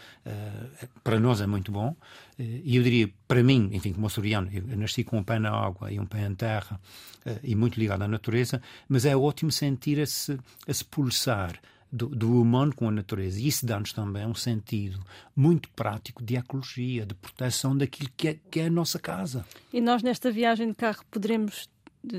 para 1.03 1.20
nós 1.20 1.41
é 1.41 1.48
muito 1.48 1.72
bom. 1.72 1.96
E 2.40 2.75
eu 2.75 2.84
diria, 2.84 3.10
para 3.28 3.44
mim, 3.44 3.70
enfim, 3.72 3.94
como 3.94 4.08
açoriano, 4.08 4.50
eu 4.52 4.78
nasci 4.78 5.04
com 5.04 5.18
um 5.18 5.24
pé 5.24 5.40
na 5.40 5.52
água 5.52 5.92
e 5.92 6.00
um 6.00 6.06
pé 6.06 6.25
em 6.25 6.36
terra 6.36 6.80
uh, 7.25 7.40
e 7.44 7.56
muito 7.56 7.80
ligado 7.80 8.02
à 8.02 8.08
natureza, 8.08 8.62
mas 8.88 9.06
é 9.06 9.16
ótimo 9.16 9.52
sentir 9.52 10.00
esse, 10.00 10.38
esse 10.68 10.84
pulsar 10.84 11.60
do, 11.92 12.08
do, 12.08 12.42
humano 12.42 12.74
com 12.75 12.90
a 12.90 12.92
natureza. 12.92 13.40
E 13.40 13.48
isso 13.48 13.66
dá-nos 13.66 13.94
também 13.94 14.25
um 14.25 14.34
sentido 14.34 15.00
muito 15.36 15.70
prático 15.70 16.24
de 16.24 16.36
ecologia, 16.36 17.06
de 17.06 17.13
proteção 17.13 17.78
daquilo 17.78 18.10
que 18.18 18.30
é, 18.30 18.40
que 18.50 18.60
é 18.62 18.66
a 18.66 18.72
nossa 18.72 18.98
casa. 18.98 19.46
E 19.72 19.80
nós, 19.80 20.02
nesta 20.02 20.32
viagem 20.32 20.70
de 20.70 20.74
carro, 20.74 21.04
poderemos 21.12 21.70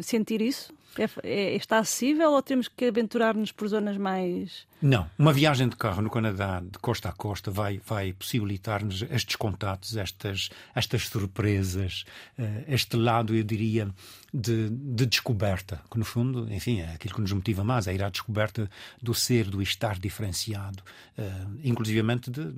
sentir 0.03 0.41
isso? 0.41 0.73
É, 0.97 1.09
é, 1.29 1.57
está 1.57 1.79
acessível 1.79 2.31
ou 2.31 2.43
temos 2.43 2.69
que 2.69 2.85
aventurar-nos 2.85 3.51
por 3.51 3.67
zonas 3.67 3.97
mais. 3.97 4.67
Não. 4.81 5.11
Uma 5.19 5.33
viagem 5.33 5.69
de 5.69 5.77
carro 5.77 6.01
no 6.01 6.11
Canadá, 6.11 6.61
de 6.61 6.79
costa 6.79 7.09
a 7.09 7.13
costa, 7.13 7.51
vai, 7.51 7.81
vai 7.85 8.13
possibilitar-nos 8.13 9.03
estes 9.03 9.35
contatos, 9.35 9.97
estas, 9.97 10.51
estas 10.75 11.09
surpresas, 11.09 12.05
uh, 12.39 12.65
este 12.69 12.97
lado, 12.97 13.35
eu 13.35 13.43
diria, 13.43 13.89
de, 14.33 14.71
de, 14.71 15.07
descoberta, 15.07 15.81
que 15.91 15.99
no 15.99 16.05
fundo, 16.05 16.53
enfim, 16.53 16.81
é 16.81 16.95
aquilo 16.95 17.15
que 17.15 17.21
nos 17.21 17.33
motiva 17.33 17.65
mais, 17.65 17.89
é 17.89 17.95
ir 17.95 18.03
à 18.03 18.09
descoberta 18.09 18.71
do 19.03 19.15
ser, 19.15 19.47
do 19.47 19.61
estar 19.61 19.99
diferenciado, 19.99 20.83
uh, 21.19 21.59
inclusivamente 21.65 22.31
de. 22.31 22.55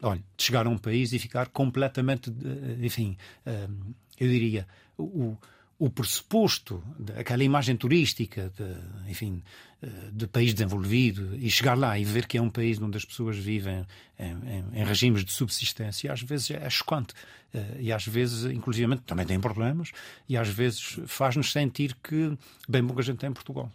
Olha, 0.00 0.22
de 0.36 0.44
chegar 0.44 0.64
a 0.64 0.70
um 0.70 0.78
país 0.78 1.12
e 1.12 1.18
ficar 1.18 1.48
completamente, 1.48 2.32
enfim, 2.80 3.16
uh, 3.44 3.94
eu 4.20 4.28
diria, 4.28 4.64
o, 4.96 5.36
o 5.78 5.88
pressuposto, 5.88 6.82
aquela 7.16 7.44
imagem 7.44 7.76
turística, 7.76 8.52
de, 8.56 9.10
enfim, 9.10 9.42
eh, 9.80 9.86
de 10.12 10.26
país 10.26 10.52
desenvolvido, 10.52 11.36
e 11.36 11.48
chegar 11.48 11.78
lá 11.78 11.96
e 11.96 12.04
ver 12.04 12.26
que 12.26 12.36
é 12.36 12.42
um 12.42 12.50
país 12.50 12.82
onde 12.82 12.96
as 12.96 13.04
pessoas 13.04 13.38
vivem 13.38 13.86
em, 14.18 14.24
em, 14.32 14.64
em 14.80 14.84
regimes 14.84 15.24
de 15.24 15.30
subsistência, 15.30 16.12
às 16.12 16.20
vezes 16.20 16.50
é 16.50 16.68
chocante. 16.68 17.14
Eh, 17.54 17.76
e 17.80 17.92
às 17.92 18.04
vezes, 18.04 18.50
inclusivamente, 18.50 19.02
também 19.02 19.24
tem 19.24 19.38
problemas, 19.38 19.92
e 20.28 20.36
às 20.36 20.48
vezes 20.48 20.98
faz-nos 21.06 21.52
sentir 21.52 21.96
que 22.02 22.36
bem 22.68 22.84
pouca 22.84 23.02
gente 23.02 23.18
tem 23.18 23.30
em 23.30 23.32
Portugal. 23.32 23.70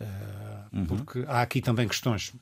Eh, 0.00 0.06
uhum. 0.72 0.86
Porque 0.86 1.24
há 1.28 1.40
aqui 1.40 1.62
também 1.62 1.86
questões 1.86 2.32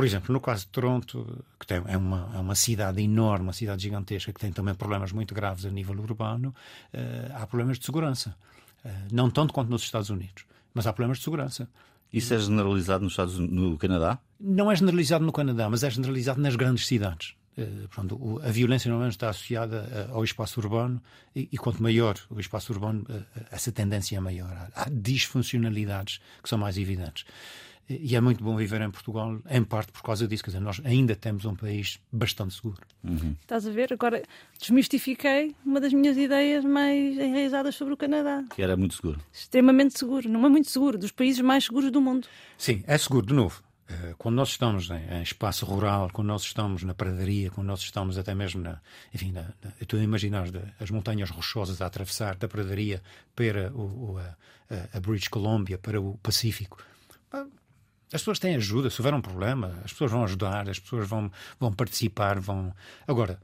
por 0.00 0.06
exemplo, 0.06 0.32
no 0.32 0.40
caso 0.40 0.64
de 0.64 0.68
Toronto, 0.68 1.44
que 1.58 1.66
tem, 1.66 1.82
é, 1.86 1.94
uma, 1.94 2.30
é 2.34 2.38
uma 2.38 2.54
cidade 2.54 3.02
enorme, 3.02 3.48
uma 3.48 3.52
cidade 3.52 3.82
gigantesca, 3.82 4.32
que 4.32 4.40
tem 4.40 4.50
também 4.50 4.74
problemas 4.74 5.12
muito 5.12 5.34
graves 5.34 5.66
a 5.66 5.70
nível 5.70 5.94
urbano, 6.00 6.54
uh, 6.94 7.34
há 7.34 7.46
problemas 7.46 7.78
de 7.78 7.84
segurança. 7.84 8.34
Uh, 8.82 8.88
não 9.12 9.28
tanto 9.28 9.52
quanto 9.52 9.68
nos 9.68 9.82
Estados 9.82 10.08
Unidos, 10.08 10.46
mas 10.72 10.86
há 10.86 10.92
problemas 10.94 11.18
de 11.18 11.24
segurança. 11.24 11.68
Isso 12.10 12.32
é 12.32 12.38
generalizado 12.38 13.04
nos 13.04 13.12
Estados, 13.12 13.38
no 13.38 13.76
Canadá? 13.76 14.18
Não 14.40 14.72
é 14.72 14.74
generalizado 14.74 15.22
no 15.22 15.32
Canadá, 15.32 15.68
mas 15.68 15.84
é 15.84 15.90
generalizado 15.90 16.40
nas 16.40 16.56
grandes 16.56 16.86
cidades. 16.86 17.34
Uh, 17.58 17.86
portanto, 17.88 18.40
a 18.42 18.50
violência 18.50 18.88
normalmente 18.88 19.16
está 19.16 19.28
associada 19.28 20.08
ao 20.14 20.24
espaço 20.24 20.58
urbano 20.60 20.98
e, 21.36 21.46
e 21.52 21.58
quanto 21.58 21.82
maior 21.82 22.16
o 22.30 22.40
espaço 22.40 22.72
urbano, 22.72 23.04
essa 23.50 23.70
tendência 23.70 24.16
é 24.16 24.20
maior. 24.20 24.70
Há 24.74 24.88
disfuncionalidades 24.90 26.22
que 26.42 26.48
são 26.48 26.58
mais 26.58 26.78
evidentes. 26.78 27.26
E 27.90 28.14
é 28.14 28.20
muito 28.20 28.44
bom 28.44 28.56
viver 28.56 28.80
em 28.80 28.90
Portugal, 28.90 29.40
em 29.50 29.64
parte 29.64 29.90
por 29.90 30.02
causa 30.02 30.28
disso. 30.28 30.44
Quer 30.44 30.50
dizer, 30.50 30.60
nós 30.60 30.80
ainda 30.84 31.16
temos 31.16 31.44
um 31.44 31.56
país 31.56 31.98
bastante 32.12 32.54
seguro. 32.54 32.80
Uhum. 33.02 33.34
Estás 33.40 33.66
a 33.66 33.70
ver? 33.70 33.92
Agora 33.92 34.22
desmistifiquei 34.60 35.56
uma 35.66 35.80
das 35.80 35.92
minhas 35.92 36.16
ideias 36.16 36.64
mais 36.64 37.18
enraizadas 37.18 37.74
sobre 37.74 37.94
o 37.94 37.96
Canadá. 37.96 38.44
Que 38.54 38.62
era 38.62 38.76
muito 38.76 38.94
seguro. 38.94 39.20
Extremamente 39.32 39.98
seguro. 39.98 40.28
Não 40.28 40.46
é 40.46 40.48
muito 40.48 40.70
seguro. 40.70 40.96
Dos 40.96 41.10
países 41.10 41.40
mais 41.40 41.64
seguros 41.64 41.90
do 41.90 42.00
mundo. 42.00 42.28
Sim, 42.56 42.84
é 42.86 42.96
seguro, 42.96 43.26
de 43.26 43.34
novo. 43.34 43.60
Eh, 43.88 44.14
quando 44.16 44.36
nós 44.36 44.50
estamos 44.50 44.88
em, 44.88 45.22
espaço 45.22 45.66
rural, 45.66 46.10
quando 46.12 46.28
nós 46.28 46.42
estamos 46.42 46.84
na 46.84 46.94
pradaria, 46.94 47.50
quando 47.50 47.66
nós 47.66 47.80
estamos 47.80 48.16
até 48.16 48.36
mesmo 48.36 48.62
na. 48.62 48.80
Enfim, 49.12 49.32
na, 49.32 49.42
na, 49.42 49.70
eu 49.80 49.82
estou 49.82 49.98
a 49.98 50.02
imaginar 50.02 50.46
as 50.78 50.90
montanhas 50.92 51.30
rochosas 51.30 51.82
a 51.82 51.86
atravessar 51.86 52.36
da 52.36 52.46
pradaria 52.46 53.02
para 53.34 53.72
o, 53.72 54.12
o 54.12 54.18
a, 54.18 54.96
a 54.96 55.00
British 55.00 55.26
Columbia, 55.26 55.76
para 55.76 56.00
o 56.00 56.16
Pacífico 56.18 56.84
as 58.12 58.20
pessoas 58.20 58.38
têm 58.38 58.56
ajuda, 58.56 58.90
se 58.90 59.00
houver 59.00 59.14
um 59.14 59.20
problema, 59.20 59.78
as 59.84 59.92
pessoas 59.92 60.10
vão 60.10 60.24
ajudar, 60.24 60.68
as 60.68 60.78
pessoas 60.78 61.08
vão, 61.08 61.30
vão 61.58 61.72
participar, 61.72 62.40
vão. 62.40 62.74
Agora, 63.06 63.40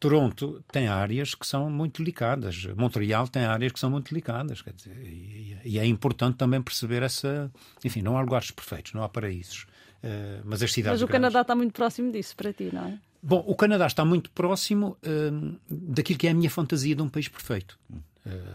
Toronto 0.00 0.64
tem 0.72 0.88
áreas 0.88 1.34
que 1.34 1.46
são 1.46 1.70
muito 1.70 2.02
delicadas, 2.02 2.66
Montreal 2.76 3.28
tem 3.28 3.44
áreas 3.44 3.70
que 3.70 3.78
são 3.78 3.90
muito 3.90 4.08
delicadas, 4.08 4.62
quer 4.62 4.72
dizer, 4.72 4.96
e, 5.04 5.58
e, 5.64 5.78
é 5.78 5.86
importante 5.86 6.36
também 6.36 6.60
perceber 6.60 7.02
essa. 7.02 7.52
Enfim, 7.84 8.02
não 8.02 8.16
há 8.16 8.20
lugares 8.22 8.50
perfeitos, 8.50 8.94
não 8.94 9.02
há 9.02 9.08
paraísos, 9.08 9.66
uh, 10.02 10.42
mas 10.44 10.62
as 10.62 10.72
cidades. 10.72 11.00
Mas 11.00 11.02
o 11.02 11.06
grandes... 11.06 11.28
Canadá 11.28 11.42
está 11.42 11.54
muito 11.54 11.72
próximo 11.72 12.10
disso 12.10 12.34
para 12.34 12.52
ti, 12.52 12.70
não 12.72 12.86
é? 12.86 12.98
Bom, 13.22 13.44
o 13.46 13.54
Canadá 13.54 13.86
está 13.86 14.02
muito 14.02 14.30
próximo 14.30 14.96
uh, 15.04 15.58
daquilo 15.68 16.18
que 16.18 16.26
é 16.26 16.30
a 16.30 16.34
minha 16.34 16.50
fantasia 16.50 16.96
de 16.96 17.02
um 17.02 17.08
país 17.08 17.28
perfeito. 17.28 17.78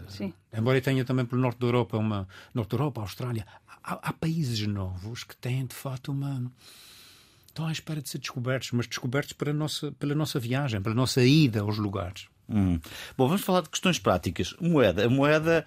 Sim. 0.08 0.32
Embora 0.52 0.78
eu 0.78 0.82
tenha 0.82 1.04
também 1.04 1.24
pelo 1.24 1.40
norte 1.40 1.58
da 1.58 1.66
Europa, 1.66 1.96
uma 1.96 2.28
norte 2.54 2.70
da 2.70 2.76
Europa, 2.76 3.00
Austrália, 3.00 3.46
há, 3.82 4.08
há, 4.08 4.12
países 4.12 4.66
novos 4.66 5.24
que 5.24 5.36
têm 5.36 5.66
de 5.66 5.74
facto 5.74 6.12
uma 6.12 6.50
estão 7.48 7.66
à 7.66 7.72
espera 7.72 8.02
de 8.02 8.08
ser 8.08 8.18
descobertos, 8.18 8.70
mas 8.72 8.86
descobertos 8.86 9.32
para 9.32 9.52
nossa, 9.52 9.90
pela 9.92 10.14
nossa 10.14 10.38
viagem, 10.38 10.80
pela 10.82 10.94
nossa 10.94 11.24
ida 11.24 11.60
aos 11.60 11.78
lugares. 11.78 12.28
Hum. 12.48 12.78
Bom, 13.16 13.26
vamos 13.26 13.42
falar 13.42 13.62
de 13.62 13.70
questões 13.70 13.98
práticas. 13.98 14.54
Moeda. 14.60 15.06
A 15.06 15.08
moeda, 15.08 15.64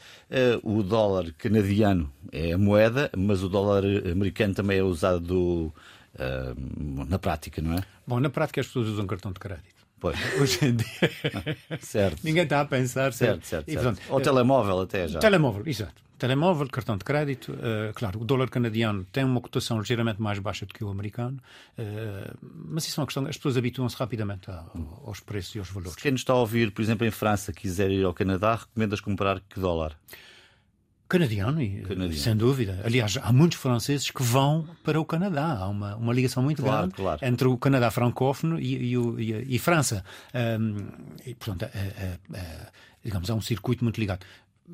uh, 0.64 0.78
o 0.78 0.84
dólar 0.84 1.34
canadiano 1.34 2.12
é 2.32 2.54
a 2.54 2.58
moeda, 2.58 3.10
mas 3.18 3.44
o 3.44 3.50
dólar 3.50 3.84
americano 4.10 4.54
também 4.54 4.78
é 4.78 4.84
usado 4.84 5.74
uh, 6.16 7.06
na 7.08 7.20
prática, 7.20 7.62
não 7.62 7.74
é? 7.74 7.84
Bom, 8.08 8.20
na 8.20 8.30
prática 8.30 8.62
as 8.62 8.68
pessoas 8.68 8.88
usam 8.88 9.06
cartão 9.08 9.32
de 9.32 9.40
crédito. 9.40 9.79
Pois. 10.00 10.18
Hoje 10.40 10.66
em 10.66 10.76
dia. 10.76 10.88
certo. 11.82 12.22
Ninguém 12.24 12.44
está 12.44 12.62
a 12.62 12.66
pensar. 12.66 13.12
Certo, 13.14 13.46
certo. 13.46 13.72
certo. 13.72 13.96
certo. 13.96 14.02
Ou 14.10 14.22
telemóvel 14.22 14.82
até 14.82 15.08
já. 15.08 15.20
Telemóvel, 15.20 15.64
exato. 15.66 16.02
Telemóvel, 16.18 16.68
cartão 16.68 16.98
de 16.98 17.04
crédito. 17.06 17.54
Uh, 17.54 17.94
claro, 17.94 18.20
o 18.22 18.26
dólar 18.26 18.50
canadiano 18.50 19.06
tem 19.06 19.24
uma 19.24 19.40
cotação 19.40 19.80
ligeiramente 19.80 20.22
mais 20.22 20.38
baixa 20.38 20.66
do 20.66 20.74
que 20.74 20.84
o 20.84 20.90
americano, 20.90 21.40
uh, 21.78 22.38
mas 22.42 22.86
isso 22.86 23.00
é 23.00 23.02
uma 23.02 23.08
questão. 23.08 23.26
As 23.26 23.38
pessoas 23.38 23.56
habituam-se 23.56 23.96
rapidamente 23.96 24.52
a, 24.52 24.66
aos 25.06 25.22
preços 25.22 25.56
e 25.56 25.60
aos 25.60 25.70
valores. 25.70 25.94
Se 25.94 26.02
quem 26.02 26.12
nos 26.12 26.22
está 26.22 26.34
a 26.34 26.38
ouvir, 26.38 26.72
por 26.72 26.82
exemplo, 26.82 27.08
em 27.08 27.12
França, 27.12 27.54
quiser 27.54 27.90
ir 27.90 28.04
ao 28.04 28.14
Canadá, 28.14 28.56
recomendas 28.56 29.00
comprar 29.00 29.40
que 29.40 29.62
dólar? 29.62 29.96
Canadiano, 31.10 31.60
Canadiano, 31.88 32.14
sem 32.14 32.38
dúvida. 32.38 32.82
Aliás, 32.86 33.18
há 33.20 33.34
muitos 33.34 33.58
franceses 33.58 34.12
que 34.12 34.22
vão 34.22 34.70
para 34.84 35.02
o 35.02 35.04
Canadá. 35.04 35.58
Há 35.58 35.68
uma, 35.68 35.96
uma 35.96 36.14
ligação 36.14 36.44
muito 36.44 36.62
claro, 36.62 36.82
grande 36.82 36.96
claro. 36.96 37.26
entre 37.26 37.48
o 37.48 37.58
Canadá 37.58 37.90
francófono 37.90 38.60
e, 38.60 38.94
e, 38.94 38.96
e, 38.96 39.56
e 39.56 39.60
França. 39.60 40.06
Um, 40.36 40.78
e, 41.26 41.34
portanto, 41.34 41.64
é, 41.64 41.80
é, 41.80 42.20
é, 42.32 42.68
digamos, 43.04 43.28
há 43.28 43.34
um 43.34 43.42
circuito 43.42 43.84
muito 43.84 44.00
ligado. 44.00 44.24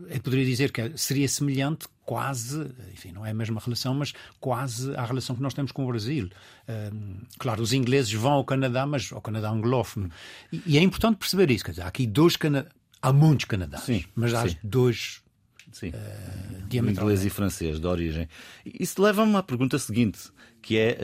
Eu 0.10 0.20
poderia 0.20 0.46
dizer 0.46 0.74
que 0.74 0.92
seria 0.98 1.26
semelhante, 1.30 1.88
quase, 2.04 2.70
enfim, 2.92 3.14
não 3.14 3.26
é 3.26 3.32
a 3.32 3.34
mesma 3.34 3.62
relação, 3.64 3.96
mas 3.96 4.14
quase 4.38 4.94
à 4.98 5.06
relação 5.06 5.38
que 5.38 5.42
nós 5.42 5.54
temos 5.54 5.72
com 5.72 5.86
o 5.86 5.88
Brasil. 5.88 6.30
Um, 6.68 7.20
claro, 7.40 7.64
os 7.64 7.72
ingleses 7.72 8.12
vão 8.12 8.34
ao 8.34 8.44
Canadá, 8.44 8.86
mas 8.86 9.10
ao 9.14 9.22
Canadá 9.22 9.50
anglófono. 9.50 10.12
E, 10.52 10.78
é 10.78 10.82
importante 10.82 11.16
perceber 11.16 11.50
isso. 11.50 11.64
Quer 11.64 11.72
dizer, 11.72 11.84
há 11.84 11.88
aqui 11.88 12.06
dois 12.06 12.36
Canadá. 12.36 12.68
Há 13.02 13.14
muitos 13.14 13.46
Canadás, 13.46 13.84
sim, 13.84 14.04
mas 14.16 14.34
há 14.34 14.50
sim. 14.50 14.58
dois 14.64 15.24
Sim. 15.72 15.90
Uh, 15.90 16.90
inglês 16.90 17.26
e 17.26 17.30
francês, 17.30 17.80
de 17.80 17.88
origem. 17.88 18.28
Isso 18.66 19.02
leva-me 19.02 19.36
à 19.36 19.44
pergunta 19.44 19.78
seguinte, 19.78 20.32
que 20.62 20.78
é 20.78 20.98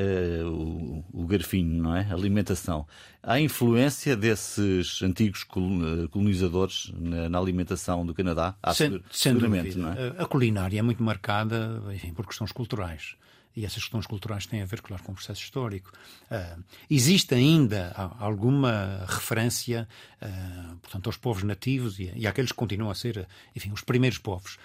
uh, 0.44 0.48
o, 0.48 1.06
o, 1.12 1.28
garfinho, 1.28 1.82
não 1.82 1.96
é? 1.96 2.08
A 2.10 2.14
alimentação. 2.14 2.88
Há 3.22 3.40
influência 3.40 4.16
desses 4.16 5.02
antigos 5.02 5.44
colonizadores 5.44 6.92
na, 6.98 7.30
na 7.30 7.38
alimentação 7.38 8.06
do 8.06 8.14
Canadá? 8.14 8.56
Há 8.62 8.74
sem, 8.74 9.02
seguramente, 9.12 9.78
não 9.78 9.92
é? 9.92 10.16
A 10.18 10.26
culinária 10.26 10.80
é 10.80 10.82
muito 10.82 11.04
marcada 11.04 11.82
enfim, 11.94 12.14
por 12.14 12.26
questões 12.26 12.52
culturais 12.52 13.16
e 13.56 13.66
essas 13.66 13.84
questões 13.84 14.06
culturais 14.06 14.46
têm 14.46 14.62
a 14.62 14.66
ver, 14.66 14.82
claro, 14.82 15.04
com 15.04 15.12
o 15.12 15.16
processo 15.16 15.42
histórico. 15.42 15.92
Uh, 16.30 16.64
existe 16.90 17.36
ainda 17.36 17.92
alguma 18.20 19.06
referência, 19.08 19.88
uh, 20.22 20.76
portanto, 20.78 21.08
aos 21.08 21.18
povos 21.18 21.44
nativos 21.44 22.00
e, 22.00 22.12
e 22.16 22.28
àqueles 22.28 22.52
que 22.52 22.58
continuam 22.58 22.92
a 22.92 22.96
ser, 22.96 23.28
enfim, 23.56 23.72
os 23.72 23.82
primeiros 23.82 24.18
povos. 24.18 24.58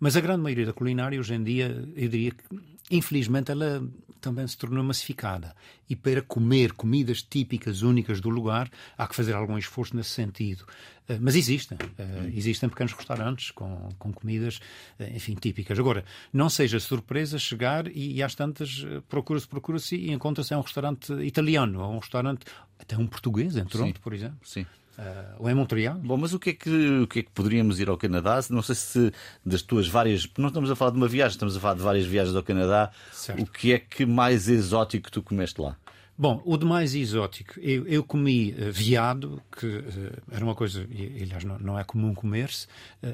Mas 0.00 0.16
a 0.16 0.20
grande 0.20 0.42
maioria 0.42 0.66
da 0.66 0.72
culinária, 0.72 1.20
hoje 1.20 1.34
em 1.34 1.44
dia, 1.44 1.86
eu 1.94 2.08
diria 2.08 2.30
que, 2.30 2.42
infelizmente, 2.90 3.52
ela 3.52 3.86
também 4.20 4.46
se 4.46 4.56
tornou 4.56 4.84
massificada. 4.84 5.54
E 5.88 5.96
para 5.96 6.22
comer 6.22 6.72
comidas 6.72 7.22
típicas, 7.22 7.82
únicas 7.82 8.20
do 8.20 8.28
lugar, 8.28 8.70
há 8.96 9.06
que 9.06 9.14
fazer 9.14 9.34
algum 9.34 9.58
esforço 9.58 9.96
nesse 9.96 10.10
sentido. 10.10 10.64
Eh, 11.08 11.18
mas 11.20 11.34
existem. 11.34 11.78
Eh, 11.98 12.30
existem 12.34 12.68
pequenos 12.68 12.92
restaurantes 12.92 13.50
com, 13.50 13.88
com 13.98 14.12
comidas, 14.12 14.60
eh, 14.98 15.12
enfim, 15.14 15.34
típicas. 15.34 15.78
Agora, 15.78 16.04
não 16.32 16.48
seja 16.48 16.78
surpresa 16.78 17.38
chegar 17.38 17.88
e, 17.88 18.14
e 18.14 18.22
às 18.22 18.34
tantas 18.34 18.86
procura-se, 19.08 19.48
procura-se 19.48 19.96
e 19.96 20.12
encontra-se 20.12 20.54
um 20.54 20.60
restaurante 20.60 21.12
italiano 21.24 21.82
ou 21.82 21.94
um 21.94 21.98
restaurante, 21.98 22.44
até 22.78 22.96
um 22.96 23.06
português, 23.06 23.56
em 23.56 23.64
Toronto, 23.64 23.96
Sim. 23.96 24.02
por 24.02 24.14
exemplo. 24.14 24.38
Sim. 24.44 24.66
Uh, 25.00 25.34
ou 25.38 25.50
em 25.50 25.54
Montreal. 25.54 25.94
Bom, 25.94 26.18
mas 26.18 26.34
o 26.34 26.38
que, 26.38 26.50
é 26.50 26.52
que, 26.52 27.00
o 27.00 27.06
que 27.06 27.20
é 27.20 27.22
que 27.22 27.30
poderíamos 27.30 27.80
ir 27.80 27.88
ao 27.88 27.96
Canadá? 27.96 28.38
Não 28.50 28.60
sei 28.60 28.74
se 28.74 29.12
das 29.44 29.62
tuas 29.62 29.88
várias. 29.88 30.28
Não 30.36 30.48
estamos 30.48 30.70
a 30.70 30.76
falar 30.76 30.90
de 30.90 30.98
uma 30.98 31.08
viagem, 31.08 31.36
estamos 31.36 31.56
a 31.56 31.60
falar 31.60 31.74
de 31.74 31.80
várias 31.80 32.04
viagens 32.04 32.36
ao 32.36 32.42
Canadá. 32.42 32.90
Certo. 33.10 33.42
O 33.42 33.46
que 33.46 33.72
é 33.72 33.78
que 33.78 34.04
mais 34.04 34.46
exótico 34.46 35.10
tu 35.10 35.22
comeste 35.22 35.58
lá? 35.58 35.74
Bom, 36.18 36.42
o 36.44 36.54
de 36.58 36.66
mais 36.66 36.94
exótico, 36.94 37.58
eu, 37.60 37.86
eu 37.86 38.04
comi 38.04 38.52
uh, 38.52 38.70
viado, 38.70 39.42
que 39.58 39.66
uh, 39.66 40.22
era 40.30 40.44
uma 40.44 40.54
coisa, 40.54 40.86
e, 40.90 41.22
aliás, 41.22 41.44
não, 41.44 41.58
não 41.58 41.78
é 41.78 41.84
comum 41.84 42.12
comer-se, 42.12 42.66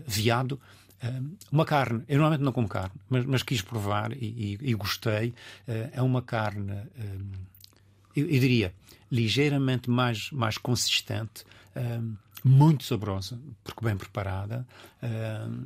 viado. 0.04 0.60
uma 1.52 1.64
carne, 1.64 2.02
eu 2.08 2.16
normalmente 2.16 2.42
não 2.42 2.50
como 2.50 2.66
carne, 2.66 2.96
mas, 3.08 3.24
mas 3.24 3.42
quis 3.44 3.62
provar 3.62 4.10
e, 4.12 4.58
e, 4.60 4.70
e 4.70 4.74
gostei. 4.74 5.34
é 5.68 6.02
uma 6.02 6.20
carne, 6.20 6.82
eu, 8.16 8.24
eu 8.24 8.40
diria, 8.40 8.74
ligeiramente 9.08 9.88
mais, 9.88 10.32
mais 10.32 10.58
consistente, 10.58 11.44
muito 12.44 12.84
saborosa, 12.84 13.40
porque 13.64 13.84
bem 13.84 13.96
preparada. 13.96 14.66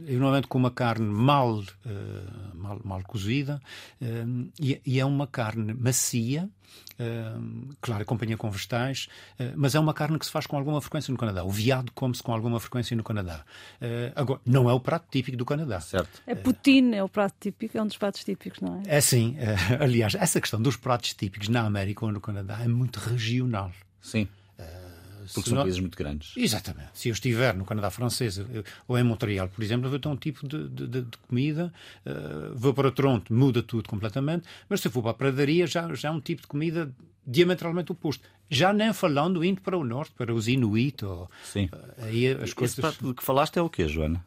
eu 0.06 0.18
normalmente 0.18 0.46
com 0.46 0.58
uma 0.58 0.70
carne 0.70 1.06
mal, 1.06 1.58
uh, 1.58 1.64
mal, 2.54 2.80
mal, 2.82 3.02
cozida 3.02 3.60
e, 4.58 4.80
e, 4.86 4.98
é 4.98 5.04
uma 5.04 5.26
carne 5.26 5.74
macia, 5.74 6.48
claro, 7.80 8.02
acompanha 8.02 8.36
com 8.36 8.50
vegetais, 8.50 9.08
uh, 9.38 9.52
mas 9.56 9.74
é 9.74 9.80
uma 9.80 9.92
carne 9.92 10.18
que 10.18 10.24
se 10.24 10.32
faz 10.32 10.46
com 10.46 10.56
alguma 10.56 10.80
frequência 10.80 11.12
no 11.12 11.18
Canadá. 11.18 11.44
O 11.44 11.50
viado 11.50 11.92
come-se 11.92 12.22
com 12.22 12.32
alguma 12.32 12.58
frequência 12.58 12.96
no 12.96 13.02
Canadá. 13.02 13.44
Uh, 13.80 14.12
agora, 14.16 14.40
não 14.46 14.70
é 14.70 14.72
o 14.72 14.80
prato 14.80 15.06
típico 15.10 15.36
do 15.36 15.44
Canadá. 15.44 15.80
Certo. 15.80 16.22
É 16.26 16.34
poutine, 16.34 16.96
é 16.96 17.04
o 17.04 17.08
prato 17.08 17.34
típico, 17.40 17.76
é 17.76 17.82
um 17.82 17.86
dos 17.86 17.98
pratos 17.98 18.24
típicos, 18.24 18.60
não 18.60 18.76
é? 18.86 18.96
É 18.96 19.00
sim. 19.02 19.36
aliás, 19.78 20.14
essa 20.14 20.40
questão 20.40 20.60
dos 20.60 20.76
pratos 20.76 21.12
típicos 21.12 21.48
na 21.48 21.62
América 21.62 22.06
ou 22.06 22.12
no 22.12 22.20
Canadá 22.20 22.58
é 22.62 22.68
muito 22.68 22.96
regional. 22.98 23.70
Sim. 24.00 24.26
Porque 25.34 25.50
são 25.50 25.62
países 25.62 25.80
muito 25.80 25.96
grandes. 25.96 26.36
Exatamente. 26.36 26.90
Se 26.94 27.08
eu 27.08 27.12
estiver 27.12 27.54
no 27.54 27.64
Canadá 27.64 27.90
francês 27.90 28.40
ou 28.86 28.98
em 28.98 29.02
Montreal, 29.02 29.48
por 29.48 29.62
exemplo, 29.62 29.88
vou 29.88 29.98
ter 29.98 30.08
um 30.08 30.16
tipo 30.16 30.46
de, 30.46 30.68
de, 30.68 30.86
de 31.02 31.18
comida, 31.28 31.72
uh, 32.06 32.54
vou 32.54 32.72
para 32.74 32.90
Toronto, 32.90 33.32
muda 33.32 33.62
tudo 33.62 33.88
completamente, 33.88 34.46
mas 34.68 34.80
se 34.80 34.88
eu 34.88 34.92
for 34.92 35.02
para 35.02 35.10
a 35.10 35.14
pradaria, 35.14 35.66
já, 35.66 35.92
já 35.94 36.08
é 36.08 36.12
um 36.12 36.20
tipo 36.20 36.42
de 36.42 36.48
comida 36.48 36.92
diametralmente 37.26 37.92
oposto. 37.92 38.28
Já 38.48 38.72
nem 38.72 38.92
falando 38.92 39.44
indo 39.44 39.60
para 39.60 39.78
o 39.78 39.84
norte, 39.84 40.12
para 40.16 40.34
os 40.34 40.48
Inuit. 40.48 41.04
Ou, 41.04 41.30
Sim. 41.44 41.66
Uh, 41.72 42.04
aí 42.04 42.28
as 42.28 42.52
coisas... 42.52 42.78
Esse 42.78 42.80
prato 42.80 43.14
que 43.14 43.22
falaste 43.22 43.58
é 43.58 43.62
o 43.62 43.70
quê, 43.70 43.86
Joana? 43.86 44.24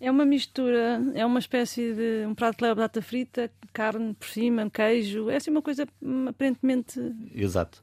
É 0.00 0.10
uma 0.10 0.24
mistura, 0.24 1.02
é 1.14 1.26
uma 1.26 1.40
espécie 1.40 1.92
de 1.92 2.24
um 2.24 2.34
prato 2.34 2.58
que 2.58 2.62
leva 2.62 2.76
batata 2.76 3.02
frita, 3.02 3.50
carne 3.72 4.14
por 4.14 4.28
cima, 4.28 4.70
queijo. 4.70 5.28
É 5.28 5.36
assim 5.36 5.50
uma 5.50 5.62
coisa 5.62 5.88
hum, 6.00 6.28
aparentemente. 6.28 7.00
Exato. 7.34 7.82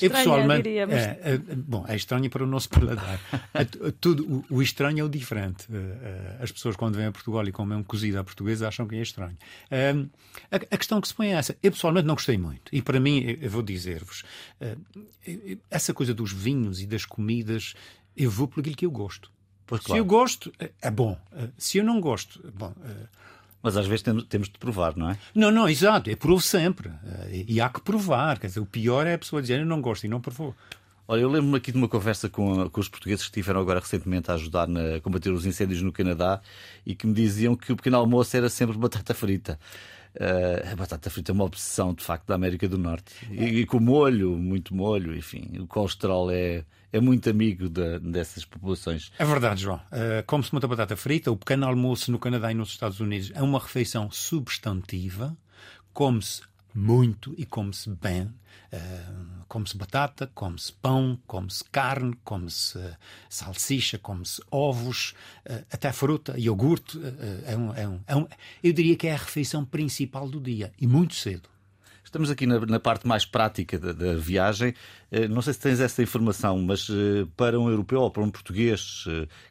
Eu 0.00 0.10
pessoalmente, 0.10 0.62
diria, 0.62 0.86
mas... 0.86 0.96
é, 0.96 1.20
é, 1.22 1.38
bom, 1.38 1.84
é 1.86 1.96
estranho 1.96 2.28
para 2.30 2.44
o 2.44 2.46
nosso 2.46 2.68
paladar. 2.68 3.20
É 3.54 3.64
tudo, 4.00 4.44
o, 4.50 4.56
o, 4.56 4.62
estranho 4.62 5.00
é 5.00 5.04
o 5.04 5.08
diferente. 5.08 5.66
É, 5.70 5.76
é, 5.76 6.42
as 6.42 6.50
pessoas, 6.50 6.76
quando 6.76 6.96
vêm 6.96 7.06
a 7.06 7.12
Portugal 7.12 7.46
e 7.46 7.52
comem 7.52 7.76
um 7.76 7.82
cozido 7.82 8.18
à 8.18 8.24
portuguesa, 8.24 8.66
acham 8.66 8.86
que 8.86 8.96
é 8.96 9.02
estranho. 9.02 9.36
A, 10.50 10.56
a, 10.56 10.76
questão 10.78 11.00
que 11.00 11.08
se 11.08 11.14
põe 11.14 11.28
é 11.28 11.32
essa. 11.32 11.56
Eu 11.62 11.70
pessoalmente 11.72 12.06
não 12.06 12.14
gostei 12.14 12.38
muito. 12.38 12.74
E 12.74 12.80
para 12.80 12.98
mim, 12.98 13.36
eu 13.40 13.50
vou 13.50 13.62
dizer-vos, 13.62 14.24
essa 15.70 15.92
coisa 15.92 16.14
dos 16.14 16.32
vinhos 16.32 16.80
e 16.80 16.86
das 16.86 17.04
comidas, 17.04 17.74
eu 18.16 18.30
vou 18.30 18.48
por 18.48 18.60
aquilo 18.60 18.76
que 18.76 18.86
eu 18.86 18.90
gosto. 18.90 19.30
Pois, 19.66 19.82
claro. 19.82 19.94
Se 19.94 20.00
eu 20.00 20.04
gosto, 20.04 20.52
é 20.80 20.90
bom. 20.90 21.18
Se 21.58 21.78
eu 21.78 21.84
não 21.84 22.00
gosto, 22.00 22.40
bom. 22.54 22.74
Mas 23.62 23.76
às 23.76 23.86
vezes 23.86 24.02
temos, 24.02 24.24
temos 24.24 24.48
de 24.48 24.58
provar, 24.58 24.96
não 24.96 25.10
é? 25.10 25.18
Não, 25.34 25.50
não, 25.50 25.68
exato. 25.68 26.10
Eu 26.10 26.16
provo 26.16 26.42
sempre. 26.42 26.90
E 27.30 27.60
há 27.60 27.68
que 27.68 27.80
provar. 27.80 28.38
Quer 28.38 28.48
dizer, 28.48 28.60
o 28.60 28.66
pior 28.66 29.06
é 29.06 29.14
a 29.14 29.18
pessoa 29.18 29.40
dizer 29.40 29.60
eu 29.60 29.66
não 29.66 29.80
gosto 29.80 30.04
e 30.04 30.08
não 30.08 30.20
provou. 30.20 30.54
Olha, 31.06 31.20
eu 31.20 31.28
lembro-me 31.28 31.56
aqui 31.56 31.70
de 31.70 31.78
uma 31.78 31.88
conversa 31.88 32.28
com, 32.28 32.68
com 32.68 32.80
os 32.80 32.88
portugueses 32.88 33.24
que 33.24 33.30
estiveram 33.30 33.60
agora 33.60 33.80
recentemente 33.80 34.30
a 34.30 34.34
ajudar 34.34 34.68
a 34.68 35.00
combater 35.00 35.30
os 35.30 35.44
incêndios 35.44 35.82
no 35.82 35.92
Canadá 35.92 36.40
e 36.86 36.94
que 36.94 37.06
me 37.06 37.12
diziam 37.12 37.54
que 37.54 37.72
o 37.72 37.76
pequeno 37.76 37.96
almoço 37.98 38.36
era 38.36 38.48
sempre 38.48 38.78
batata 38.78 39.12
frita. 39.12 39.58
Uh, 40.14 40.72
a 40.72 40.76
batata 40.76 41.08
frita 41.08 41.32
é 41.32 41.34
uma 41.34 41.44
obsessão, 41.44 41.94
de 41.94 42.04
facto, 42.04 42.26
da 42.26 42.34
América 42.34 42.68
do 42.68 42.76
Norte. 42.76 43.14
E, 43.30 43.60
e 43.60 43.66
com 43.66 43.80
molho, 43.80 44.36
muito 44.36 44.74
molho, 44.74 45.16
enfim. 45.16 45.58
O 45.58 45.66
colesterol 45.66 46.30
é, 46.30 46.64
é 46.92 47.00
muito 47.00 47.30
amigo 47.30 47.68
de, 47.68 47.98
dessas 47.98 48.44
populações. 48.44 49.10
É 49.18 49.24
verdade, 49.24 49.62
João. 49.62 49.80
Uh, 49.90 50.22
Come-se 50.26 50.52
muita 50.52 50.68
batata 50.68 50.96
frita. 50.96 51.30
O 51.30 51.36
pequeno 51.36 51.66
almoço 51.66 52.12
no 52.12 52.18
Canadá 52.18 52.52
e 52.52 52.54
nos 52.54 52.70
Estados 52.70 53.00
Unidos 53.00 53.32
é 53.34 53.42
uma 53.42 53.58
refeição 53.58 54.10
substantiva. 54.10 55.36
Come-se 55.94 56.42
muito 56.74 57.34
e 57.38 57.46
come-se 57.46 57.90
bem. 57.90 58.30
Uh, 58.72 59.44
come-se 59.48 59.76
batata, 59.76 60.30
come-se 60.34 60.72
pão, 60.72 61.18
come-se 61.26 61.62
carne, 61.64 62.16
come-se 62.24 62.78
uh, 62.78 62.96
salsicha, 63.28 63.98
come-se 63.98 64.42
ovos, 64.50 65.14
uh, 65.44 65.64
até 65.70 65.92
fruta, 65.92 66.38
iogurte. 66.38 66.98
É 67.46 67.54
um, 67.54 67.74
é 67.74 67.86
um, 67.88 68.00
é 68.06 68.16
um, 68.16 68.26
eu 68.64 68.72
diria 68.72 68.96
que 68.96 69.06
é 69.06 69.12
a 69.12 69.18
refeição 69.18 69.62
principal 69.62 70.26
do 70.26 70.40
dia 70.40 70.72
e 70.80 70.86
muito 70.86 71.14
cedo. 71.14 71.50
Estamos 72.02 72.30
aqui 72.30 72.46
na, 72.46 72.60
na 72.60 72.80
parte 72.80 73.06
mais 73.06 73.24
prática 73.24 73.78
da, 73.78 73.92
da, 73.92 74.14
viagem. 74.14 74.74
Não 75.30 75.40
sei 75.40 75.54
se 75.54 75.60
tens 75.60 75.80
essa 75.80 76.02
informação, 76.02 76.60
mas 76.60 76.86
para 77.38 77.58
um 77.58 77.70
europeu 77.70 78.02
ou 78.02 78.10
para 78.10 78.22
um 78.22 78.30
português 78.30 79.04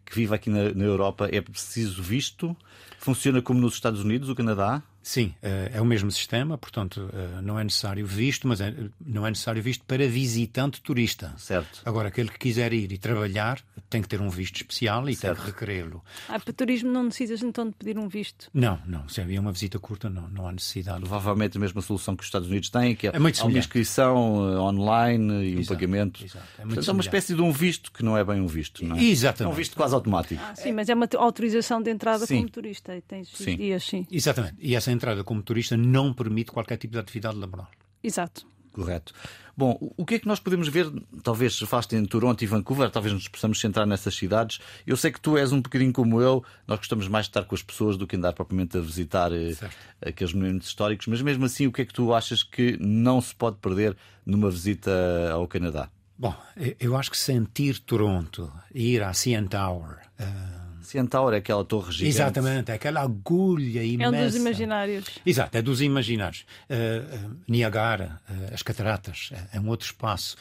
que 0.06 0.14
vive 0.14 0.36
aqui 0.36 0.50
na, 0.52 0.72
na 0.72 0.84
Europa 0.84 1.28
é 1.32 1.42
preciso 1.42 2.04
visto? 2.04 2.56
Funciona 3.00 3.42
como 3.42 3.60
nos 3.60 3.74
Estados 3.74 4.04
Unidos, 4.04 4.30
o 4.30 4.36
Canadá? 4.36 4.84
Sim, 5.04 5.34
eh, 5.42 5.72
é 5.74 5.82
o 5.82 5.86
mesmo 5.86 6.12
sistema, 6.12 6.58
portanto, 6.58 7.10
eh, 7.14 7.42
não 7.42 7.60
é 7.60 7.64
necessário 7.64 8.06
visto, 8.06 8.48
mas 8.48 8.62
é, 8.62 8.74
não 9.04 9.26
é 9.26 9.30
necessário 9.30 9.62
visto 9.62 9.84
para 9.86 10.08
visitante 10.08 10.82
turista. 10.82 11.34
Certo. 11.38 11.82
Agora, 11.86 12.10
aquele 12.10 12.30
que 12.30 12.38
quiser 12.38 12.72
ir 12.72 12.92
e 12.92 12.98
trabalhar 12.98 13.62
tem 13.90 14.02
que 14.02 14.08
ter 14.08 14.22
um 14.22 14.30
visto 14.30 14.56
especial 14.58 15.10
e 15.10 15.16
certo. 15.16 15.36
tem 15.36 15.46
que 15.46 15.52
requerê-lo. 15.52 16.04
Ah, 16.30 16.40
para 16.40 16.54
turismo 16.54 16.92
não 16.92 17.04
necessitas 17.04 17.42
então 17.44 17.68
de 17.68 17.76
pedir 17.76 17.98
um 17.98 18.08
visto? 18.08 18.50
Não, 18.54 18.80
não. 18.86 19.10
Se 19.10 19.20
havia 19.20 19.42
uma 19.42 19.52
visita 19.52 19.80
curta, 19.80 20.10
não, 20.10 20.28
não 20.30 20.48
há 20.48 20.52
necessidade. 20.52 21.00
Provavelmente 21.00 21.58
a 21.58 21.60
mesma 21.60 21.82
solução 21.82 22.16
que 22.16 22.22
os 22.22 22.28
Estados 22.28 22.48
Unidos 22.48 22.70
têm, 22.70 22.96
que 22.96 23.08
é, 23.08 23.12
é 23.14 23.20
muito 23.20 23.46
uma 23.46 23.58
inscrição 23.58 24.54
eh, 24.54 24.60
online 24.60 25.34
e 25.44 25.52
exato, 25.54 25.62
um 25.62 25.76
pagamento. 25.76 26.24
Exato. 26.24 26.46
É, 26.58 26.62
Portanto, 26.62 26.90
é 26.90 26.94
uma 26.94 27.02
espécie 27.02 27.36
de 27.36 27.42
um 27.42 27.52
visto 27.52 27.92
que 27.92 28.04
não 28.04 28.18
é 28.18 28.24
bem 28.24 28.40
um 28.40 28.48
visto, 28.48 28.86
não 28.86 28.96
é? 28.96 29.04
Exatamente. 29.04 29.52
É 29.52 29.54
um 29.54 29.58
visto 29.58 29.76
quase 29.76 29.94
automático. 29.94 30.42
Ah, 30.42 30.56
sim, 30.56 30.72
mas 30.72 30.88
é 30.88 30.94
uma 30.94 31.08
autorização 31.18 31.82
de 31.82 31.90
entrada 31.90 32.26
sim. 32.26 32.38
como 32.38 32.50
turista 32.50 32.96
e 32.96 33.02
tens 33.02 33.30
sim. 33.30 33.58
dias, 33.58 33.84
sim. 33.84 34.06
Exatamente. 34.12 34.56
E 34.60 34.76
essa 34.76 34.91
entrada 34.92 35.24
como 35.24 35.42
turista 35.42 35.76
não 35.78 36.14
permite 36.14 36.52
qualquer 36.52 36.78
tipo 36.78 36.94
de 36.94 37.00
atividade 37.00 37.38
laboral. 37.38 37.70
Exato. 38.04 38.46
Correto. 38.72 39.14
Bom, 39.56 39.78
o 39.98 40.06
que 40.06 40.16
é 40.16 40.20
que 40.20 40.28
nós 40.28 40.40
podemos 40.40 40.68
ver? 40.70 40.90
Talvez 41.24 41.60
falaste 41.60 41.94
em 41.96 42.06
Toronto 42.06 42.42
e 42.42 42.48
Vancouver, 42.48 42.90
talvez 42.90 43.14
nos 43.14 43.28
possamos 43.28 43.60
centrar 43.60 43.86
nessas 43.86 44.16
cidades. 44.16 44.60
Eu 44.88 44.96
sei 44.96 45.12
que 45.12 45.20
tu 45.20 45.38
és 45.38 45.52
um 45.52 45.62
bocadinho 45.62 45.92
como 45.92 46.22
eu, 46.22 46.44
nós 46.66 46.80
gostamos 46.80 47.08
mais 47.08 47.26
de 47.26 47.32
estar 47.32 47.44
com 47.44 47.54
as 47.54 47.62
pessoas 47.62 47.98
do 47.98 48.08
que 48.08 48.16
andar 48.16 48.34
propriamente 48.34 48.78
a 48.78 48.82
visitar 48.82 49.32
eh, 49.34 49.54
certo. 49.54 49.76
aqueles 50.02 50.34
monumentos 50.34 50.68
históricos, 50.68 51.08
mas 51.08 51.22
mesmo 51.22 51.46
assim, 51.46 51.68
o 51.68 51.72
que 51.72 51.82
é 51.82 51.86
que 51.86 51.94
tu 51.94 52.14
achas 52.14 52.44
que 52.44 52.78
não 52.80 53.20
se 53.20 53.36
pode 53.36 53.58
perder 53.58 53.96
numa 54.26 54.50
visita 54.50 54.92
ao 55.34 55.48
Canadá? 55.48 55.90
Bom, 56.18 56.36
eu 56.80 56.96
acho 56.96 57.12
que 57.12 57.18
sentir 57.18 57.80
Toronto, 57.80 58.52
ir 58.74 59.04
à 59.04 59.14
CN 59.14 59.48
Tower. 59.48 59.98
Uh 60.20 60.61
Centauro 60.82 61.36
é 61.36 61.40
aquela 61.40 61.64
torre 61.64 61.92
gigante. 61.92 62.16
Exatamente, 62.16 62.72
é 62.72 62.76
aquela 62.76 63.02
agulha 63.02 63.84
imensa. 63.84 64.16
É 64.16 64.22
um 64.22 64.26
dos 64.26 64.36
imaginários. 64.36 65.06
Exato, 65.26 65.58
é 65.58 65.62
dos 65.62 65.82
imaginários. 65.82 66.46
Uh, 66.70 67.28
uh, 67.28 67.38
Niagara, 67.48 68.20
uh, 68.30 68.54
as 68.54 68.62
cataratas, 68.62 69.32
é 69.52 69.60
um 69.60 69.68
outro 69.68 69.86
espaço. 69.86 70.36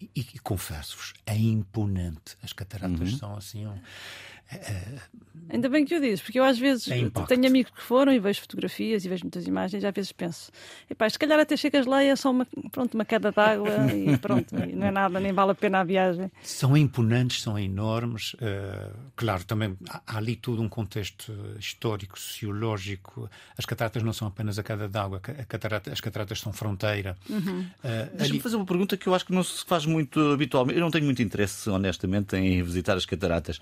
e, 0.00 0.08
e 0.34 0.38
confesso-vos, 0.40 1.14
é 1.24 1.36
imponente. 1.36 2.36
As 2.42 2.52
cataratas 2.52 3.12
uhum. 3.12 3.18
são 3.18 3.36
assim. 3.36 3.66
Um, 3.66 3.78
Ainda 5.48 5.68
bem 5.68 5.84
que 5.84 5.94
o 5.94 6.00
dizes, 6.00 6.20
porque 6.20 6.38
eu 6.38 6.44
às 6.44 6.58
vezes 6.58 6.88
é 6.88 7.10
tenho 7.28 7.46
amigos 7.46 7.70
que 7.70 7.82
foram 7.82 8.12
e 8.12 8.18
vejo 8.18 8.40
fotografias 8.40 9.04
e 9.04 9.08
vejo 9.08 9.24
muitas 9.24 9.46
imagens 9.46 9.82
e 9.82 9.86
às 9.86 9.94
vezes 9.94 10.10
penso, 10.10 10.50
epá, 10.90 11.08
se 11.08 11.18
calhar 11.18 11.38
até 11.38 11.56
chegas 11.56 11.86
lá 11.86 12.02
e 12.02 12.08
é 12.08 12.16
só 12.16 12.30
uma, 12.30 12.46
pronto, 12.72 12.94
uma 12.94 13.04
queda 13.04 13.30
d'água 13.30 13.70
e 13.92 14.16
pronto, 14.18 14.54
e 14.56 14.74
não 14.74 14.86
é 14.86 14.90
nada, 14.90 15.20
nem 15.20 15.32
vale 15.32 15.52
a 15.52 15.54
pena 15.54 15.80
a 15.80 15.84
viagem. 15.84 16.30
São 16.42 16.76
imponentes, 16.76 17.42
são 17.42 17.58
enormes. 17.58 18.34
Uh, 18.34 18.92
claro, 19.14 19.44
também 19.44 19.76
há 19.88 20.16
ali 20.16 20.34
todo 20.34 20.62
um 20.62 20.68
contexto 20.68 21.32
histórico, 21.58 22.18
sociológico. 22.18 23.30
As 23.56 23.64
cataratas 23.64 24.02
não 24.02 24.12
são 24.12 24.28
apenas 24.28 24.58
a 24.58 24.62
queda 24.62 24.88
d'água, 24.88 25.20
catarata, 25.20 25.92
as 25.92 26.00
cataratas 26.00 26.40
são 26.40 26.52
fronteira. 26.52 27.16
Uhum. 27.28 27.60
Uh, 27.60 28.16
Deixa-me 28.16 28.30
ali... 28.30 28.40
fazer 28.40 28.56
uma 28.56 28.66
pergunta 28.66 28.96
que 28.96 29.06
eu 29.06 29.14
acho 29.14 29.26
que 29.26 29.32
não 29.32 29.44
se 29.44 29.64
faz 29.64 29.84
muito 29.84 30.18
habitualmente. 30.32 30.78
Eu 30.78 30.82
não 30.82 30.90
tenho 30.90 31.04
muito 31.04 31.22
interesse, 31.22 31.68
honestamente, 31.68 32.34
em 32.34 32.62
visitar 32.62 32.96
as 32.96 33.04
cataratas 33.04 33.60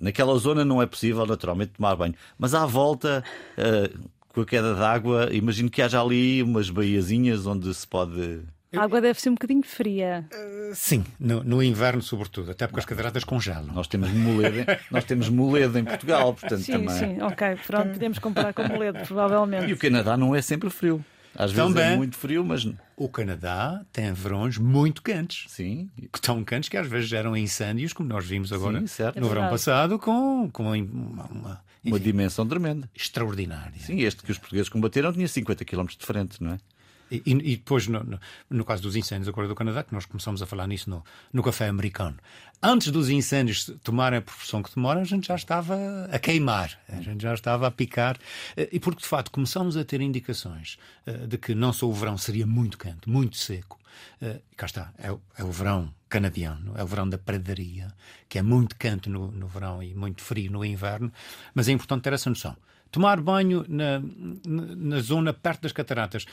naquela 0.00 0.36
zona 0.38 0.64
não 0.64 0.80
é 0.82 0.86
possível, 0.86 1.26
naturalmente, 1.26 1.72
tomar 1.76 1.96
banho. 1.96 2.14
Mas 2.38 2.54
à 2.54 2.66
volta, 2.66 3.22
uh, 3.56 4.08
com 4.28 4.40
a 4.40 4.46
queda 4.46 4.74
d'água, 4.74 5.28
imagino 5.32 5.70
que 5.70 5.82
haja 5.82 6.00
ali 6.00 6.42
umas 6.42 6.70
baiazinhas 6.70 7.46
onde 7.46 7.72
se 7.74 7.86
pode. 7.86 8.40
A 8.74 8.82
água 8.82 9.00
deve 9.00 9.18
ser 9.20 9.30
um 9.30 9.34
bocadinho 9.34 9.62
fria. 9.62 10.26
Uh, 10.32 10.74
sim, 10.74 11.04
no, 11.18 11.42
no, 11.42 11.62
inverno, 11.62 12.02
sobretudo, 12.02 12.50
até 12.50 12.66
porque 12.66 12.80
as 12.80 12.86
cataratas 12.86 13.24
congelam. 13.24 13.72
Nós 13.72 13.86
temos 13.86 14.10
Moledo, 14.12 14.66
nós 14.90 15.04
temos 15.04 15.28
Moledo 15.28 15.78
em 15.78 15.84
Portugal, 15.84 16.34
portanto 16.34 16.60
sim, 16.60 16.72
também. 16.72 16.90
Sim, 16.90 17.22
ok, 17.22 17.56
pronto, 17.66 17.90
podemos 17.90 18.18
comparar 18.18 18.52
com 18.52 18.62
Moledo, 18.64 18.98
provavelmente. 19.06 19.70
E 19.70 19.72
o 19.72 19.78
Canadá 19.78 20.16
não 20.16 20.34
é 20.34 20.42
sempre 20.42 20.68
frio. 20.70 21.02
Às 21.34 21.52
vezes 21.52 21.72
Também, 21.72 21.92
é 21.92 21.96
muito 21.96 22.16
frio, 22.16 22.44
mas. 22.44 22.66
O 22.96 23.08
Canadá 23.08 23.84
tem 23.92 24.12
verões 24.12 24.58
muito 24.58 25.02
quentes. 25.02 25.44
Sim. 25.48 25.88
Tão 26.20 26.42
quentes 26.42 26.68
que 26.68 26.76
às 26.76 26.86
vezes 26.86 27.08
geram 27.08 27.36
incêndios, 27.36 27.92
como 27.92 28.08
nós 28.08 28.26
vimos 28.26 28.52
agora 28.52 28.84
Sim, 28.86 29.02
no 29.16 29.26
é 29.26 29.28
verão 29.28 29.48
passado, 29.48 29.98
com, 29.98 30.50
com 30.52 30.64
uma, 30.64 31.24
uma, 31.26 31.64
enfim, 31.84 31.92
uma 31.94 32.00
dimensão 32.00 32.46
tremenda. 32.46 32.90
Extraordinária. 32.94 33.78
Sim, 33.78 34.00
este 34.00 34.22
que 34.22 34.32
os 34.32 34.38
portugueses 34.38 34.68
combateram 34.68 35.12
tinha 35.12 35.28
50 35.28 35.64
km 35.64 35.86
de 35.86 36.04
frente, 36.04 36.42
não 36.42 36.52
é? 36.52 36.58
E, 37.10 37.22
e, 37.26 37.56
depois, 37.56 37.86
no, 37.86 38.02
no, 38.04 38.20
no, 38.50 38.64
caso 38.64 38.82
dos 38.82 38.96
incêndios 38.96 39.28
agora 39.28 39.48
do 39.48 39.54
Canadá, 39.54 39.82
que 39.82 39.94
nós 39.94 40.04
começamos 40.06 40.42
a 40.42 40.46
falar 40.46 40.66
nisso 40.66 40.90
no, 40.90 41.04
no 41.32 41.42
café 41.42 41.68
americano, 41.68 42.16
antes 42.62 42.90
dos 42.90 43.08
incêndios 43.08 43.70
tomarem 43.82 44.18
a 44.18 44.22
proporção 44.22 44.62
que 44.62 44.74
demoram, 44.74 45.00
a 45.00 45.04
gente 45.04 45.28
já 45.28 45.34
estava 45.34 45.76
a 46.10 46.18
queimar, 46.18 46.78
a 46.88 47.00
gente 47.00 47.22
já 47.22 47.32
estava 47.34 47.66
a 47.66 47.70
picar. 47.70 48.18
Eh, 48.56 48.68
e 48.72 48.80
porque, 48.80 49.02
de 49.02 49.08
facto, 49.08 49.30
começamos 49.30 49.76
a 49.76 49.84
ter 49.84 50.00
indicações 50.00 50.78
uh, 51.06 51.26
de 51.26 51.38
que 51.38 51.54
não 51.54 51.72
só 51.72 51.86
o 51.86 51.92
verão 51.92 52.18
seria 52.18 52.46
muito 52.46 52.76
quente, 52.76 53.08
muito 53.08 53.36
seco, 53.36 53.78
uh, 54.22 54.40
cá 54.56 54.66
está, 54.66 54.92
é, 54.98 55.08
é, 55.36 55.44
o 55.44 55.50
verão 55.50 55.92
canadiano, 56.08 56.72
é 56.76 56.82
o 56.82 56.86
verão 56.86 57.08
da 57.08 57.18
pradaria, 57.18 57.88
que 58.28 58.38
é 58.38 58.42
muito 58.42 58.76
quente 58.76 59.08
no, 59.08 59.30
no 59.30 59.46
verão 59.46 59.82
e 59.82 59.94
muito 59.94 60.22
frio 60.22 60.50
no 60.50 60.64
inverno, 60.64 61.12
mas 61.54 61.68
é 61.68 61.72
importante 61.72 62.02
ter 62.02 62.12
essa 62.12 62.28
noção. 62.28 62.56
Tomar 62.90 63.20
banho 63.20 63.64
na, 63.68 64.00
na, 64.46 65.00
zona 65.00 65.32
perto 65.32 65.62
das 65.62 65.72
cataratas. 65.72 66.24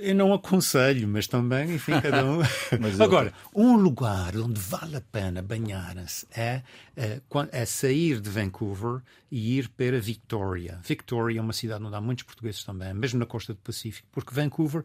Eu 0.00 0.14
não 0.14 0.32
aconselho, 0.32 1.06
mas 1.06 1.26
também, 1.26 1.74
enfim, 1.74 2.00
cada 2.00 2.24
um. 2.24 2.40
Agora, 3.02 3.32
um 3.54 3.76
lugar 3.76 4.34
onde 4.36 4.58
vale 4.58 4.96
a 4.96 5.00
pena 5.00 5.42
banhar-se 5.42 6.26
é, 6.30 6.62
é, 6.96 7.20
é, 7.52 7.64
sair 7.66 8.20
de 8.20 8.30
Vancouver 8.30 9.02
e 9.30 9.58
ir 9.58 9.68
para 9.68 10.00
Victoria. 10.00 10.80
Victoria 10.82 11.38
é 11.38 11.42
uma 11.42 11.52
cidade 11.52 11.84
onde 11.84 11.94
há 11.94 12.00
muitos 12.00 12.24
portugueses 12.24 12.64
também, 12.64 12.94
mesmo 12.94 13.18
na 13.18 13.26
costa 13.26 13.52
do 13.52 13.60
Pacífico, 13.60 14.08
porque 14.10 14.34
Vancouver 14.34 14.84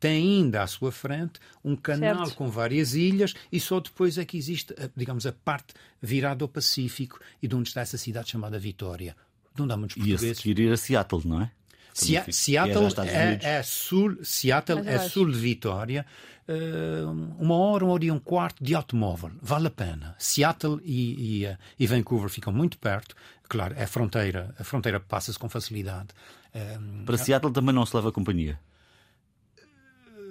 tem 0.00 0.40
ainda 0.40 0.62
à 0.62 0.66
sua 0.66 0.90
frente 0.90 1.38
um 1.62 1.76
canal 1.76 2.26
certo. 2.26 2.36
com 2.36 2.50
várias 2.50 2.94
ilhas 2.94 3.34
e 3.52 3.60
só 3.60 3.78
depois 3.78 4.18
é 4.18 4.24
que 4.24 4.36
existe, 4.36 4.74
digamos, 4.96 5.26
a 5.26 5.32
parte 5.32 5.74
virada 6.00 6.44
ao 6.44 6.48
Pacífico 6.48 7.20
e 7.40 7.46
de 7.46 7.54
onde 7.54 7.68
está 7.68 7.82
essa 7.82 7.96
cidade 7.96 8.30
chamada 8.30 8.58
Vitória 8.58 9.14
não 9.58 9.66
dá 9.66 9.76
muitos 9.76 9.96
portugueses. 9.96 10.28
E 10.28 10.30
a 10.30 10.34
seguir 10.34 10.58
ir 10.58 10.72
a 10.72 10.76
Seattle, 10.76 11.22
não 11.24 11.42
é? 11.42 11.50
Se 11.94 12.20
Seattle 12.32 12.90
é, 13.06 13.38
é, 13.42 13.62
sul, 13.62 14.16
Seattle 14.22 14.88
é 14.88 14.98
sul 14.98 15.30
de 15.30 15.38
Vitória. 15.38 16.06
Uh, 16.48 17.10
uma 17.38 17.54
hora, 17.54 17.84
uma 17.84 17.94
hora 17.94 18.04
e 18.04 18.10
um 18.10 18.18
quarto 18.18 18.64
de 18.64 18.74
automóvel. 18.74 19.30
Vale 19.40 19.68
a 19.68 19.70
pena. 19.70 20.14
Seattle 20.18 20.80
e, 20.84 21.44
e, 21.44 21.56
e 21.78 21.86
Vancouver 21.86 22.28
ficam 22.28 22.52
muito 22.52 22.78
perto. 22.78 23.14
Claro, 23.48 23.74
é 23.76 23.86
fronteira. 23.86 24.54
A 24.58 24.64
fronteira 24.64 24.98
passa-se 24.98 25.38
com 25.38 25.48
facilidade. 25.48 26.08
Um, 26.54 27.04
Para 27.04 27.18
Seattle 27.18 27.52
também 27.52 27.74
não 27.74 27.86
se 27.86 27.94
leva 27.94 28.10
companhia? 28.10 28.58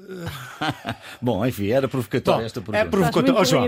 Bom, 1.21 1.45
enfim, 1.45 1.67
era 1.67 1.87
provocatória 1.87 2.45
esta 2.45 2.61
pergunta. 2.61 2.77
É 2.77 2.85
provocatória. 2.85 3.39
Oh, 3.39 3.45
João, 3.45 3.67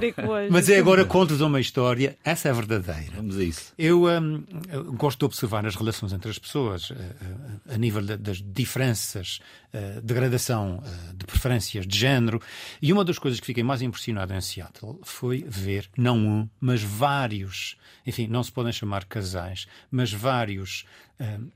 mas 0.49 0.69
é 0.69 0.77
agora 0.77 1.05
conto-vos 1.05 1.41
uma 1.41 1.59
história. 1.59 2.17
Essa 2.23 2.49
é 2.49 2.53
verdadeira. 2.53 3.13
Vamos 3.15 3.37
a 3.37 3.43
isso. 3.43 3.73
Eu, 3.77 4.05
um, 4.05 4.43
eu 4.69 4.93
gosto 4.93 5.19
de 5.19 5.25
observar 5.25 5.65
as 5.65 5.75
relações 5.75 6.13
entre 6.13 6.29
as 6.29 6.39
pessoas 6.39 6.89
uh, 6.89 6.93
uh, 6.93 7.73
a 7.73 7.77
nível 7.77 8.01
de, 8.01 8.17
das 8.17 8.41
diferenças 8.41 9.39
uh, 9.73 10.01
de 10.01 10.13
gradação 10.13 10.83
de 11.15 11.25
preferências 11.25 11.87
de 11.87 11.97
género. 11.97 12.41
E 12.81 12.91
uma 12.91 13.05
das 13.05 13.19
coisas 13.19 13.39
que 13.39 13.45
fiquei 13.45 13.63
mais 13.63 13.81
impressionado 13.81 14.33
em 14.33 14.41
Seattle 14.41 14.99
foi 15.03 15.45
ver, 15.47 15.89
não 15.97 16.17
um, 16.17 16.49
mas 16.59 16.81
vários, 16.81 17.77
enfim, 18.05 18.27
não 18.27 18.43
se 18.43 18.51
podem 18.51 18.71
chamar 18.71 19.05
casais, 19.05 19.67
mas 19.91 20.11
vários. 20.11 20.85
Um, 21.19 21.49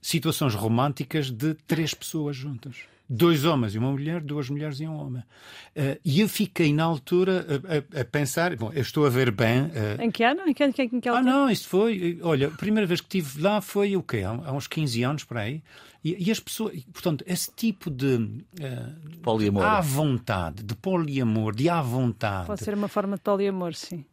situações 0.00 0.54
românticas 0.54 1.30
de 1.30 1.54
três 1.66 1.94
pessoas 1.94 2.36
juntas 2.36 2.76
dois 3.14 3.44
homens 3.44 3.74
e 3.74 3.78
uma 3.78 3.92
mulher, 3.92 4.20
duas 4.20 4.50
mulheres 4.50 4.80
e 4.80 4.86
um 4.86 4.96
homem. 4.96 5.22
Uh, 5.76 5.98
e 6.04 6.20
eu 6.20 6.28
fiquei 6.28 6.72
na 6.72 6.84
altura 6.84 7.46
a, 7.48 7.98
a, 7.98 8.00
a, 8.02 8.04
pensar, 8.04 8.54
bom, 8.56 8.72
eu 8.72 8.82
estou 8.82 9.06
a 9.06 9.08
ver 9.08 9.30
bem. 9.30 9.62
Uh, 9.62 10.02
em 10.02 10.10
que 10.10 10.24
ano? 10.24 10.42
Em 10.46 10.52
que, 10.52 10.64
em 10.64 10.72
que, 10.72 10.82
em 10.82 11.00
que 11.00 11.08
ah, 11.08 11.22
não, 11.22 11.48
isso 11.48 11.68
foi, 11.68 12.18
olha, 12.22 12.48
a 12.48 12.50
primeira 12.50 12.86
vez 12.86 13.00
que 13.00 13.18
estive 13.18 13.40
lá 13.40 13.60
foi 13.60 13.96
o 13.96 14.02
quê? 14.02 14.22
Há, 14.22 14.52
uns 14.52 14.66
15 14.66 15.02
anos 15.02 15.24
por 15.24 15.38
aí. 15.38 15.62
E, 16.04 16.28
e 16.28 16.30
as 16.30 16.40
pessoas, 16.40 16.78
portanto, 16.92 17.24
esse 17.26 17.50
tipo 17.54 17.90
de. 17.90 18.16
Uh, 18.16 19.18
poliamor. 19.22 19.64
À 19.64 19.80
vontade, 19.80 20.62
de 20.62 20.74
poliamor, 20.74 21.54
de 21.54 21.68
à 21.68 21.80
vontade. 21.80 22.46
Pode 22.46 22.62
ser 22.62 22.74
uma 22.74 22.88
forma 22.88 23.16
de 23.16 23.22
poliamor, 23.22 23.74
sim. 23.74 24.04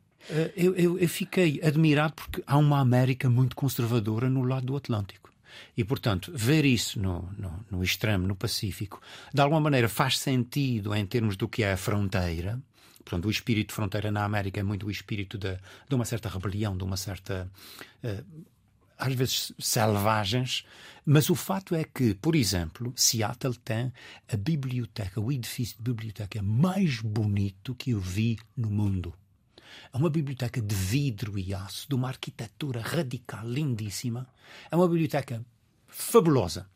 Eu, 0.56 0.76
eu, 0.76 1.00
eu 1.00 1.10
fiquei 1.10 1.60
admirado 1.64 2.14
porque 2.14 2.44
há 2.46 2.56
uma 2.56 2.80
América 2.80 3.28
muito 3.28 3.56
conservadora 3.56 4.30
no 4.30 4.44
lado 4.44 4.68
do 4.68 4.78
Atlântico. 4.78 5.31
E, 5.76 5.84
portanto, 5.84 6.32
ver 6.34 6.66
isso 6.66 7.00
no, 7.00 7.30
no, 7.38 7.66
no 7.70 7.84
extremo, 7.84 8.28
no 8.28 8.36
Pacífico, 8.36 9.02
de 9.34 9.42
alguma 9.42 9.62
maneira 9.62 9.88
faz 9.90 10.18
sentido 10.18 10.94
em 10.96 11.06
termos 11.06 11.36
do 11.36 11.48
que 11.48 11.64
é 11.64 11.74
a 11.74 11.78
fronteira. 11.78 12.62
Portanto, 13.04 13.26
o 13.26 13.32
espírito 13.32 13.70
de 13.70 13.74
fronteira 13.74 14.12
na 14.12 14.24
América 14.24 14.60
é 14.60 14.64
muito 14.64 14.86
o 14.86 14.92
espírito 14.92 15.38
de, 15.38 15.58
de 15.90 15.96
uma 15.96 16.06
certa 16.06 16.30
rebelião, 16.30 16.78
de 16.78 16.84
uma 16.84 16.98
certa. 16.98 17.50
Uh, 18.04 18.52
às 18.98 19.16
vezes 19.16 19.52
selvagens, 19.58 20.64
mas 21.04 21.32
o 21.32 21.36
fato 21.36 21.74
é 21.74 21.84
que, 21.84 22.14
por 22.14 22.36
exemplo, 22.36 22.94
Seattle 22.96 23.56
tem 23.56 23.92
a 24.32 24.38
biblioteca, 24.38 25.20
o 25.20 25.32
edifício 25.32 25.76
de 25.78 25.84
biblioteca 25.84 26.40
mais 26.44 27.02
bonito 27.02 27.74
que 27.74 27.92
eu 27.92 28.00
vi 28.00 28.38
no 28.56 28.70
mundo. 28.70 29.12
É 29.94 29.98
uma 29.98 30.10
biblioteca 30.10 30.62
de 30.62 30.76
vidro 30.76 31.38
e 31.38 31.54
aço, 31.54 31.88
de 31.88 31.96
uma 31.96 32.08
arquitetura 32.08 32.82
radical, 32.82 33.48
lindíssima. 33.48 34.28
É 34.70 34.76
uma 34.76 34.88
biblioteca 34.88 35.44
fabulosa. 35.88 36.68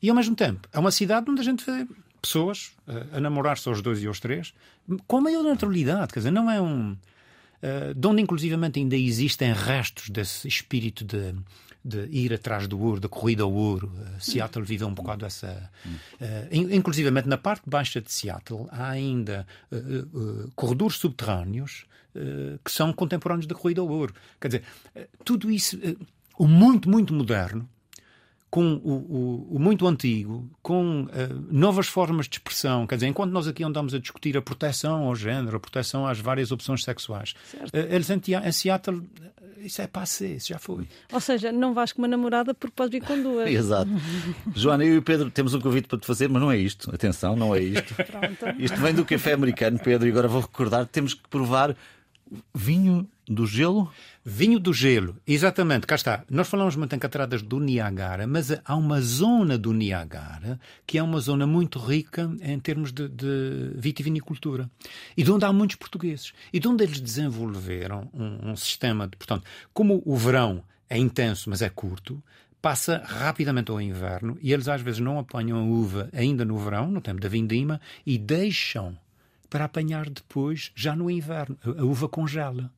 E 0.00 0.08
ao 0.08 0.16
mesmo 0.16 0.34
tempo, 0.36 0.68
é 0.72 0.78
uma 0.78 0.90
cidade 0.90 1.30
onde 1.30 1.40
a 1.40 1.44
gente 1.44 1.64
vê 1.64 1.86
pessoas 2.20 2.72
uh, 2.86 3.16
a 3.16 3.20
namorar-se 3.20 3.68
aos 3.68 3.80
dois 3.82 4.02
e 4.02 4.06
aos 4.06 4.20
três 4.20 4.52
com 5.06 5.16
a 5.18 5.20
maior 5.20 5.42
naturalidade. 5.42 6.12
Quer 6.12 6.20
dizer, 6.20 6.30
não 6.30 6.50
é 6.50 6.60
um. 6.60 6.92
Uh, 6.92 7.92
de 7.94 8.06
onde 8.06 8.22
inclusivamente 8.22 8.78
ainda 8.78 8.96
existem 8.96 9.52
restos 9.52 10.10
desse 10.10 10.46
espírito 10.46 11.04
de, 11.04 11.34
de 11.84 12.06
ir 12.06 12.32
atrás 12.32 12.68
do 12.68 12.80
ouro, 12.80 13.00
da 13.00 13.08
corrida 13.08 13.42
ao 13.42 13.52
ouro. 13.52 13.88
Uh, 13.88 14.20
Seattle 14.20 14.64
vive 14.64 14.84
um 14.84 14.94
bocado 14.94 15.26
essa. 15.26 15.70
Uh, 16.20 16.74
inclusivamente 16.74 17.28
na 17.28 17.36
parte 17.36 17.68
baixa 17.68 18.00
de 18.00 18.12
Seattle 18.12 18.66
há 18.70 18.90
ainda 18.90 19.46
corredores 20.54 20.96
subterrâneos 20.98 21.84
que 22.64 22.70
são 22.70 22.92
contemporâneos 22.92 23.46
da 23.46 23.54
corrida 23.54 23.80
ao 23.80 23.88
ouro. 23.88 24.14
Quer 24.40 24.48
dizer, 24.48 24.62
tudo 25.24 25.50
isso, 25.50 25.78
o 26.38 26.46
muito, 26.46 26.88
muito 26.88 27.12
moderno, 27.12 27.68
com 28.50 28.74
o, 28.74 28.90
o, 28.90 29.56
o, 29.56 29.58
muito 29.58 29.86
antigo, 29.86 30.48
com 30.62 31.02
uh, 31.02 31.08
novas 31.50 31.86
formas 31.86 32.26
de 32.26 32.36
expressão. 32.36 32.86
Quer 32.86 32.94
dizer, 32.94 33.08
enquanto 33.08 33.30
nós 33.30 33.46
aqui 33.46 33.62
andamos 33.62 33.94
a 33.94 33.98
discutir 33.98 34.36
a 34.38 34.42
proteção 34.42 35.04
ao 35.04 35.14
género, 35.14 35.58
a 35.58 35.60
proteção 35.60 36.06
às 36.06 36.18
várias 36.18 36.50
opções 36.50 36.82
sexuais, 36.82 37.34
uh, 37.54 37.68
eles 37.90 38.08
em, 38.08 38.20
em 38.44 38.52
Seattle, 38.52 39.02
isso 39.58 39.82
é 39.82 39.86
passé, 39.86 40.28
isso 40.28 40.48
já 40.48 40.58
foi. 40.58 40.88
Ou 41.12 41.20
seja, 41.20 41.52
não 41.52 41.74
vais 41.74 41.92
com 41.92 42.00
uma 42.00 42.08
namorada 42.08 42.54
porque 42.54 42.72
pode 42.74 42.92
vir 42.92 43.06
com 43.06 43.20
duas. 43.22 43.48
Exato. 43.52 43.90
Joana, 44.54 44.84
eu 44.84 44.94
e 44.94 44.98
o 44.98 45.02
Pedro 45.02 45.30
temos 45.30 45.52
um 45.52 45.60
convite 45.60 45.86
para 45.86 45.98
te 45.98 46.06
fazer, 46.06 46.28
mas 46.28 46.40
não 46.40 46.50
é 46.50 46.56
isto. 46.56 46.94
Atenção, 46.94 47.36
não 47.36 47.54
é 47.54 47.60
isto. 47.60 47.94
Pronto. 48.06 48.56
Isto 48.58 48.80
vem 48.80 48.94
do 48.94 49.04
café 49.04 49.34
americano, 49.34 49.78
Pedro, 49.78 50.06
e 50.08 50.10
agora 50.10 50.28
vou 50.28 50.40
recordar, 50.40 50.86
temos 50.86 51.12
que 51.12 51.28
provar 51.28 51.76
vinho 52.54 53.08
do 53.26 53.46
gelo? 53.46 53.90
Vinho 54.24 54.58
do 54.58 54.72
gelo, 54.72 55.16
exatamente, 55.26 55.86
cá 55.86 55.94
está. 55.94 56.24
Nós 56.30 56.48
falamos 56.48 56.76
muito 56.76 56.94
em 56.94 56.98
cataratas 56.98 57.42
do 57.42 57.58
Niagara, 57.60 58.26
mas 58.26 58.50
há 58.64 58.76
uma 58.76 59.00
zona 59.00 59.56
do 59.56 59.72
Niagara 59.72 60.58
que 60.86 60.98
é 60.98 61.02
uma 61.02 61.20
zona 61.20 61.46
muito 61.46 61.78
rica 61.78 62.30
em 62.40 62.58
termos 62.58 62.92
de, 62.92 63.08
de 63.08 63.70
vitivinicultura 63.74 64.70
e 65.16 65.22
de 65.22 65.30
onde 65.30 65.44
há 65.44 65.52
muitos 65.52 65.76
portugueses 65.76 66.32
e 66.52 66.58
de 66.58 66.68
onde 66.68 66.84
eles 66.84 67.00
desenvolveram 67.00 68.08
um, 68.12 68.50
um 68.50 68.56
sistema 68.56 69.06
de, 69.06 69.16
portanto, 69.16 69.44
como 69.72 70.02
o 70.04 70.16
verão 70.16 70.62
é 70.88 70.98
intenso, 70.98 71.50
mas 71.50 71.62
é 71.62 71.68
curto, 71.68 72.22
passa 72.60 73.02
rapidamente 73.04 73.70
ao 73.70 73.80
inverno 73.80 74.36
e 74.40 74.52
eles 74.52 74.68
às 74.68 74.80
vezes 74.80 75.00
não 75.00 75.18
apanham 75.18 75.58
a 75.58 75.62
uva 75.62 76.08
ainda 76.12 76.44
no 76.44 76.58
verão, 76.58 76.90
no 76.90 77.00
tempo 77.00 77.20
da 77.20 77.28
vindima, 77.28 77.80
e 78.04 78.18
deixam 78.18 78.96
para 79.48 79.64
apanhar 79.64 80.08
depois, 80.08 80.70
já 80.74 80.94
no 80.94 81.10
inverno. 81.10 81.56
A 81.62 81.84
uva 81.84 82.08
congela. 82.08 82.70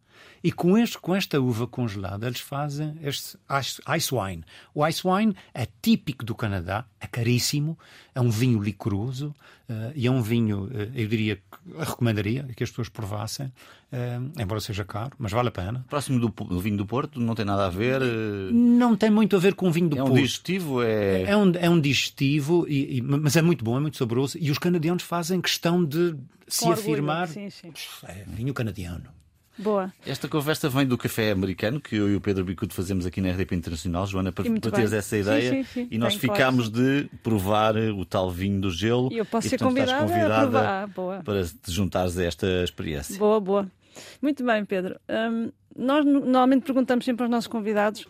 E 0.43 0.51
com, 0.51 0.77
este, 0.79 0.99
com 0.99 1.15
esta 1.15 1.39
uva 1.41 1.67
congelada, 1.67 2.27
eles 2.27 2.41
fazem 2.41 2.97
este 3.03 3.37
ice, 3.61 3.83
ice, 3.97 4.15
wine. 4.15 4.43
O 4.75 4.87
ice 4.87 5.07
wine 5.07 5.35
é 5.53 5.67
típico 5.83 6.25
do 6.25 6.35
Canadá, 6.35 6.87
é 6.99 7.07
caríssimo, 7.07 7.79
é 8.15 8.21
um 8.21 8.31
vinho 8.31 8.63
licoroso 8.63 9.35
uh, 9.69 9.93
e 9.95 10.07
é 10.07 10.11
um 10.11 10.23
vinho, 10.23 10.65
uh, 10.65 10.93
eu 10.95 11.07
diria, 11.07 11.37
que 11.37 11.43
recomendaria 11.79 12.49
que 12.57 12.65
as 12.65 12.71
pessoas 12.71 12.89
provassem, 12.89 13.47
uh, 13.47 14.41
embora 14.41 14.61
seja 14.61 14.83
caro, 14.83 15.13
mas 15.19 15.31
vale 15.31 15.49
a 15.49 15.53
pena. 15.53 15.85
Próximo 15.91 16.19
do, 16.19 16.29
do, 16.29 16.59
vinho 16.59 16.79
do 16.79 16.87
Porto, 16.87 17.21
não 17.21 17.35
tem 17.35 17.45
nada 17.45 17.67
a 17.67 17.71
ver? 17.71 18.01
Não 18.51 18.97
tem 18.97 19.11
muito 19.11 19.37
a 19.37 19.39
ver 19.39 19.55
com 19.55 19.69
o 19.69 19.73
vinho 19.73 19.91
do 19.91 19.97
Porto. 19.97 20.09
É 20.09 20.13
um 20.13 20.15
digestivo? 20.15 20.83
É, 20.83 21.23
é 21.25 21.37
um, 21.37 21.53
é 21.55 21.69
um 21.69 21.79
digestivo, 21.79 22.67
e, 22.67 22.97
e, 22.97 23.03
mas 23.03 23.37
é 23.37 23.43
muito 23.43 23.63
bom, 23.63 23.77
é 23.77 23.81
muito 23.81 23.99
saboroso. 23.99 24.39
E 24.41 24.51
os 24.51 24.57
canadianos 24.57 25.03
fazem 25.03 25.39
questão 25.39 25.85
de 25.85 26.17
se 26.49 26.65
com 26.65 26.73
afirmar. 26.73 27.29
Sim, 27.29 27.51
sim. 27.51 27.73
É 28.05 28.25
vinho 28.27 28.55
canadiano. 28.55 29.20
Boa. 29.61 29.93
Esta 30.07 30.27
conversa 30.27 30.69
vem 30.69 30.87
do 30.87 30.97
café 30.97 31.31
americano 31.31 31.81
que 31.81 31.95
eu 31.97 32.09
e 32.09 32.17
o 32.17 32.21
Pedro 32.21 32.45
Bicudo 32.45 32.73
fazemos 32.73 33.05
aqui 33.05 33.21
na 33.21 33.31
RDP 33.31 33.55
Internacional, 33.55 34.07
Joana, 34.07 34.33
para, 34.33 34.45
para 34.51 34.71
teres 34.71 34.93
essa 34.93 35.17
ideia. 35.17 35.51
Sim, 35.51 35.63
sim, 35.65 35.85
sim. 35.85 35.89
E 35.91 35.99
nós 35.99 36.15
Bem, 36.15 36.21
ficámos 36.21 36.71
de 36.71 37.11
provar 37.23 37.77
o 37.77 38.05
tal 38.05 38.31
vinho 38.31 38.61
do 38.61 38.71
gelo. 38.71 39.13
E 39.13 39.19
eu 39.19 39.25
posso 39.27 39.47
e, 39.47 39.51
ser 39.51 39.59
convidada, 39.59 40.01
convidada 40.01 40.35
a 40.35 40.41
provar. 40.41 40.89
Boa. 40.89 41.23
para 41.23 41.45
te 41.45 41.71
juntares 41.71 42.17
a 42.17 42.25
esta 42.25 42.47
experiência. 42.65 43.19
Boa, 43.19 43.39
boa. 43.39 43.71
Muito 44.23 44.45
bem, 44.45 44.65
Pedro. 44.65 44.99
Um, 45.09 45.51
nós 45.77 46.05
normalmente 46.05 46.65
perguntamos 46.65 47.05
sempre 47.05 47.25
aos 47.25 47.31
nossos 47.31 47.49
convidados, 47.49 48.07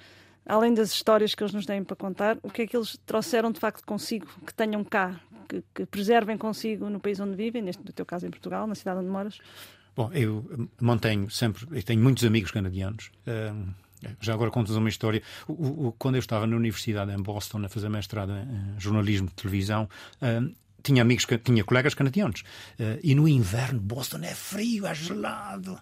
além 0.46 0.72
das 0.72 0.92
histórias 0.92 1.34
que 1.34 1.42
eles 1.42 1.52
nos 1.52 1.66
têm 1.66 1.82
para 1.82 1.96
contar, 1.96 2.38
o 2.42 2.50
que 2.50 2.62
é 2.62 2.66
que 2.66 2.76
eles 2.76 2.98
trouxeram 3.04 3.50
de 3.50 3.58
facto 3.60 3.84
consigo, 3.84 4.26
que 4.46 4.54
tenham 4.54 4.84
cá, 4.84 5.20
que, 5.48 5.62
que 5.74 5.86
preservem 5.86 6.38
consigo 6.38 6.88
no 6.88 7.00
país 7.00 7.18
onde 7.20 7.34
vivem, 7.34 7.62
neste 7.62 7.84
no 7.84 7.92
teu 7.92 8.06
caso 8.06 8.26
em 8.26 8.30
Portugal, 8.30 8.66
na 8.66 8.74
cidade 8.74 9.00
onde 9.00 9.08
moras. 9.08 9.38
Bom, 9.96 10.10
eu 10.12 10.68
mantenho 10.80 11.28
sempre, 11.30 11.66
eu 11.70 11.82
tenho 11.82 12.02
muitos 12.02 12.24
amigos 12.24 12.50
canadianos. 12.50 13.10
já 14.20 14.34
agora 14.34 14.50
contas 14.50 14.76
uma 14.76 14.88
história. 14.88 15.22
O, 15.46 15.88
o, 15.88 15.92
quando 15.98 16.14
eu 16.14 16.20
estava 16.20 16.46
na 16.46 16.56
universidade 16.56 17.12
em 17.12 17.22
Boston 17.22 17.64
a 17.64 17.68
fazer 17.68 17.88
mestrado 17.88 18.32
em 18.32 18.78
jornalismo 18.78 19.28
de 19.28 19.34
televisão, 19.34 19.88
tinha 20.82 21.02
amigos, 21.02 21.26
tinha 21.44 21.64
colegas 21.64 21.94
canadianos. 21.94 22.42
Uh, 22.78 22.98
e 23.02 23.14
no 23.14 23.28
inverno, 23.28 23.80
Boston 23.80 24.20
é 24.22 24.34
frio, 24.34 24.86
é 24.86 24.94
gelado. 24.94 25.78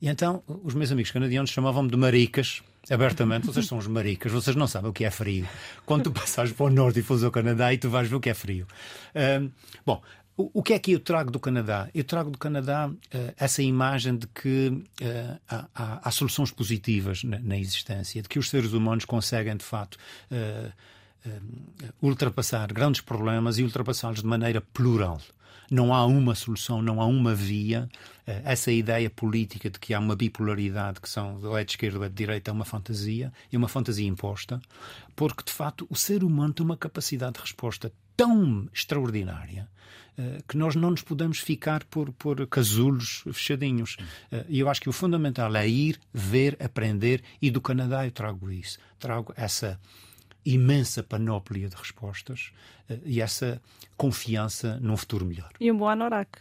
E 0.00 0.08
então 0.08 0.42
os 0.46 0.74
meus 0.74 0.92
amigos 0.92 1.10
canadianos 1.10 1.50
chamavam-me 1.50 1.90
de 1.90 1.96
maricas, 1.96 2.62
abertamente. 2.90 3.46
Vocês 3.48 3.66
são 3.66 3.78
os 3.78 3.86
maricas, 3.86 4.30
vocês 4.32 4.54
não 4.56 4.66
sabem 4.66 4.90
o 4.90 4.92
que 4.92 5.04
é 5.04 5.10
frio. 5.10 5.48
Quando 5.84 6.04
tu 6.04 6.12
passares 6.12 6.52
para 6.52 6.66
o 6.66 6.70
norte 6.70 7.00
e 7.00 7.02
fores 7.02 7.24
ao 7.24 7.30
Canadá, 7.30 7.72
e 7.72 7.78
tu 7.78 7.88
vais 7.88 8.08
ver 8.08 8.16
o 8.16 8.20
que 8.20 8.30
é 8.30 8.34
frio. 8.34 8.66
Uh, 9.14 9.50
bom, 9.84 10.02
o, 10.36 10.62
que 10.62 10.74
é 10.74 10.78
que 10.78 10.92
eu 10.92 11.00
trago 11.00 11.30
do 11.30 11.40
Canadá? 11.40 11.88
Eu 11.94 12.04
trago 12.04 12.30
do 12.30 12.36
Canadá 12.36 12.88
uh, 12.88 13.34
essa 13.38 13.62
imagem 13.62 14.18
de 14.18 14.26
que 14.26 14.68
uh, 14.68 15.40
há, 15.48 16.00
há, 16.06 16.10
soluções 16.10 16.50
positivas 16.50 17.24
na, 17.24 17.38
na, 17.38 17.58
existência, 17.58 18.20
de 18.20 18.28
que 18.28 18.38
os 18.38 18.50
seres 18.50 18.74
humanos 18.74 19.06
conseguem, 19.06 19.56
de 19.56 19.64
fato, 19.64 19.96
uh, 20.30 20.72
ultrapassar 22.02 22.70
grandes 22.70 23.00
problemas 23.00 23.58
e 23.58 23.62
ultrapassá-los 23.62 24.20
de 24.20 24.26
maneira 24.26 24.60
plural. 24.60 25.20
Não 25.70 25.92
há 25.92 26.04
uma 26.04 26.34
solução, 26.36 26.80
não 26.80 27.00
há 27.00 27.06
uma 27.06 27.34
via. 27.34 27.88
Essa 28.24 28.70
ideia 28.70 29.10
política 29.10 29.68
de 29.68 29.80
que 29.80 29.92
há 29.92 29.98
uma 29.98 30.14
bipolaridade, 30.14 31.00
que 31.00 31.08
são 31.08 31.40
de 31.40 31.48
esquerda 31.68 31.98
ou 31.98 32.08
de 32.08 32.14
direita, 32.14 32.52
é 32.52 32.54
uma 32.54 32.64
fantasia, 32.64 33.32
e 33.50 33.56
uma 33.56 33.66
fantasia 33.66 34.06
imposta, 34.06 34.62
porque 35.16 35.42
de 35.42 35.50
facto 35.50 35.84
o 35.90 35.96
ser 35.96 36.22
humano 36.22 36.54
tem 36.54 36.64
uma 36.64 36.76
capacidade 36.76 37.34
de 37.34 37.40
resposta 37.40 37.92
tão 38.16 38.68
extraordinária 38.72 39.68
eh, 40.18 40.38
que 40.48 40.56
nós 40.56 40.74
não 40.74 40.90
nos 40.90 41.02
podemos 41.02 41.38
ficar 41.38 41.84
por, 41.84 42.10
por 42.12 42.46
casulos 42.46 43.22
fechadinhos. 43.32 43.96
Eh, 44.32 44.46
e 44.48 44.60
eu 44.60 44.68
acho 44.68 44.80
que 44.80 44.88
o 44.88 44.92
fundamental 44.92 45.54
é 45.54 45.68
ir, 45.68 46.00
ver, 46.12 46.56
aprender, 46.58 47.22
e 47.40 47.50
do 47.50 47.60
Canadá 47.60 48.06
eu 48.06 48.10
trago 48.10 48.50
isso. 48.50 48.78
Trago 48.98 49.34
essa 49.36 49.78
imensa 50.44 51.02
panóplia 51.02 51.68
de 51.68 51.76
respostas 51.76 52.52
eh, 52.88 52.98
e 53.04 53.20
essa 53.20 53.60
confiança 53.96 54.78
num 54.80 54.96
futuro 54.96 55.26
melhor. 55.26 55.50
E 55.60 55.70
um 55.70 55.76
bom 55.76 55.88
anorak. 55.88 56.40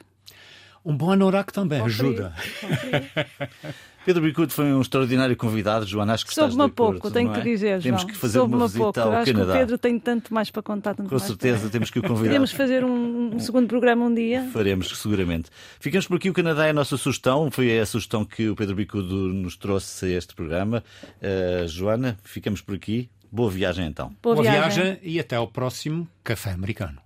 Um 0.85 0.95
bom 0.95 1.11
anorak 1.11 1.51
também 1.51 1.79
bom 1.79 1.85
ajuda. 1.85 2.33
Pedro 4.05 4.21
Bicudo 4.21 4.53
foi 4.53 4.71
um 4.71 4.81
extraordinário 4.81 5.35
convidado, 5.35 5.83
Joana. 5.87 6.13
Acho 6.13 6.27
que 6.27 6.33
Soube-me 6.35 6.69
pouco, 6.69 7.09
tenho 7.09 7.31
é? 7.31 7.33
que 7.33 7.41
dizer, 7.41 7.81
Temos 7.81 8.01
João. 8.01 8.13
que 8.13 8.15
fazer 8.15 8.39
uma 8.39 8.67
visita 8.67 8.83
pouco. 8.83 8.99
ao 8.99 9.11
Acho 9.13 9.33
Canadá. 9.33 9.51
Que 9.51 9.57
o 9.57 9.61
Pedro 9.61 9.77
tem 9.79 9.99
tanto 9.99 10.31
mais 10.31 10.51
para 10.51 10.61
contar. 10.61 10.93
Tanto 10.93 11.09
Com 11.09 11.17
certeza, 11.17 11.61
para... 11.61 11.69
temos 11.71 11.89
que 11.89 11.97
o 11.97 12.03
convidar. 12.03 12.25
Podemos 12.25 12.51
fazer 12.51 12.85
um, 12.85 13.33
um, 13.33 13.39
segundo 13.39 13.67
programa 13.67 14.05
um 14.05 14.13
dia. 14.13 14.47
Faremos, 14.53 14.95
seguramente. 14.95 15.49
Ficamos 15.79 16.05
por 16.05 16.17
aqui. 16.17 16.29
O 16.29 16.33
Canadá 16.33 16.67
é 16.67 16.69
a 16.69 16.73
nossa 16.73 16.97
sugestão. 16.97 17.49
Foi 17.49 17.79
a 17.79 17.85
sugestão 17.87 18.23
que 18.23 18.47
o 18.47 18.55
Pedro 18.55 18.75
Bicudo 18.75 19.33
nos 19.33 19.57
trouxe 19.57 20.05
a 20.05 20.17
este 20.19 20.35
programa. 20.35 20.83
Uh, 21.19 21.67
Joana, 21.67 22.15
ficamos 22.21 22.61
por 22.61 22.75
aqui. 22.75 23.09
Boa 23.31 23.49
viagem 23.49 23.87
então. 23.87 24.15
Boa, 24.21 24.35
Boa 24.35 24.43
viagem. 24.43 24.83
viagem 24.83 24.99
e 25.01 25.19
até 25.19 25.35
ao 25.35 25.47
próximo 25.47 26.07
Café 26.23 26.51
Americano. 26.51 27.04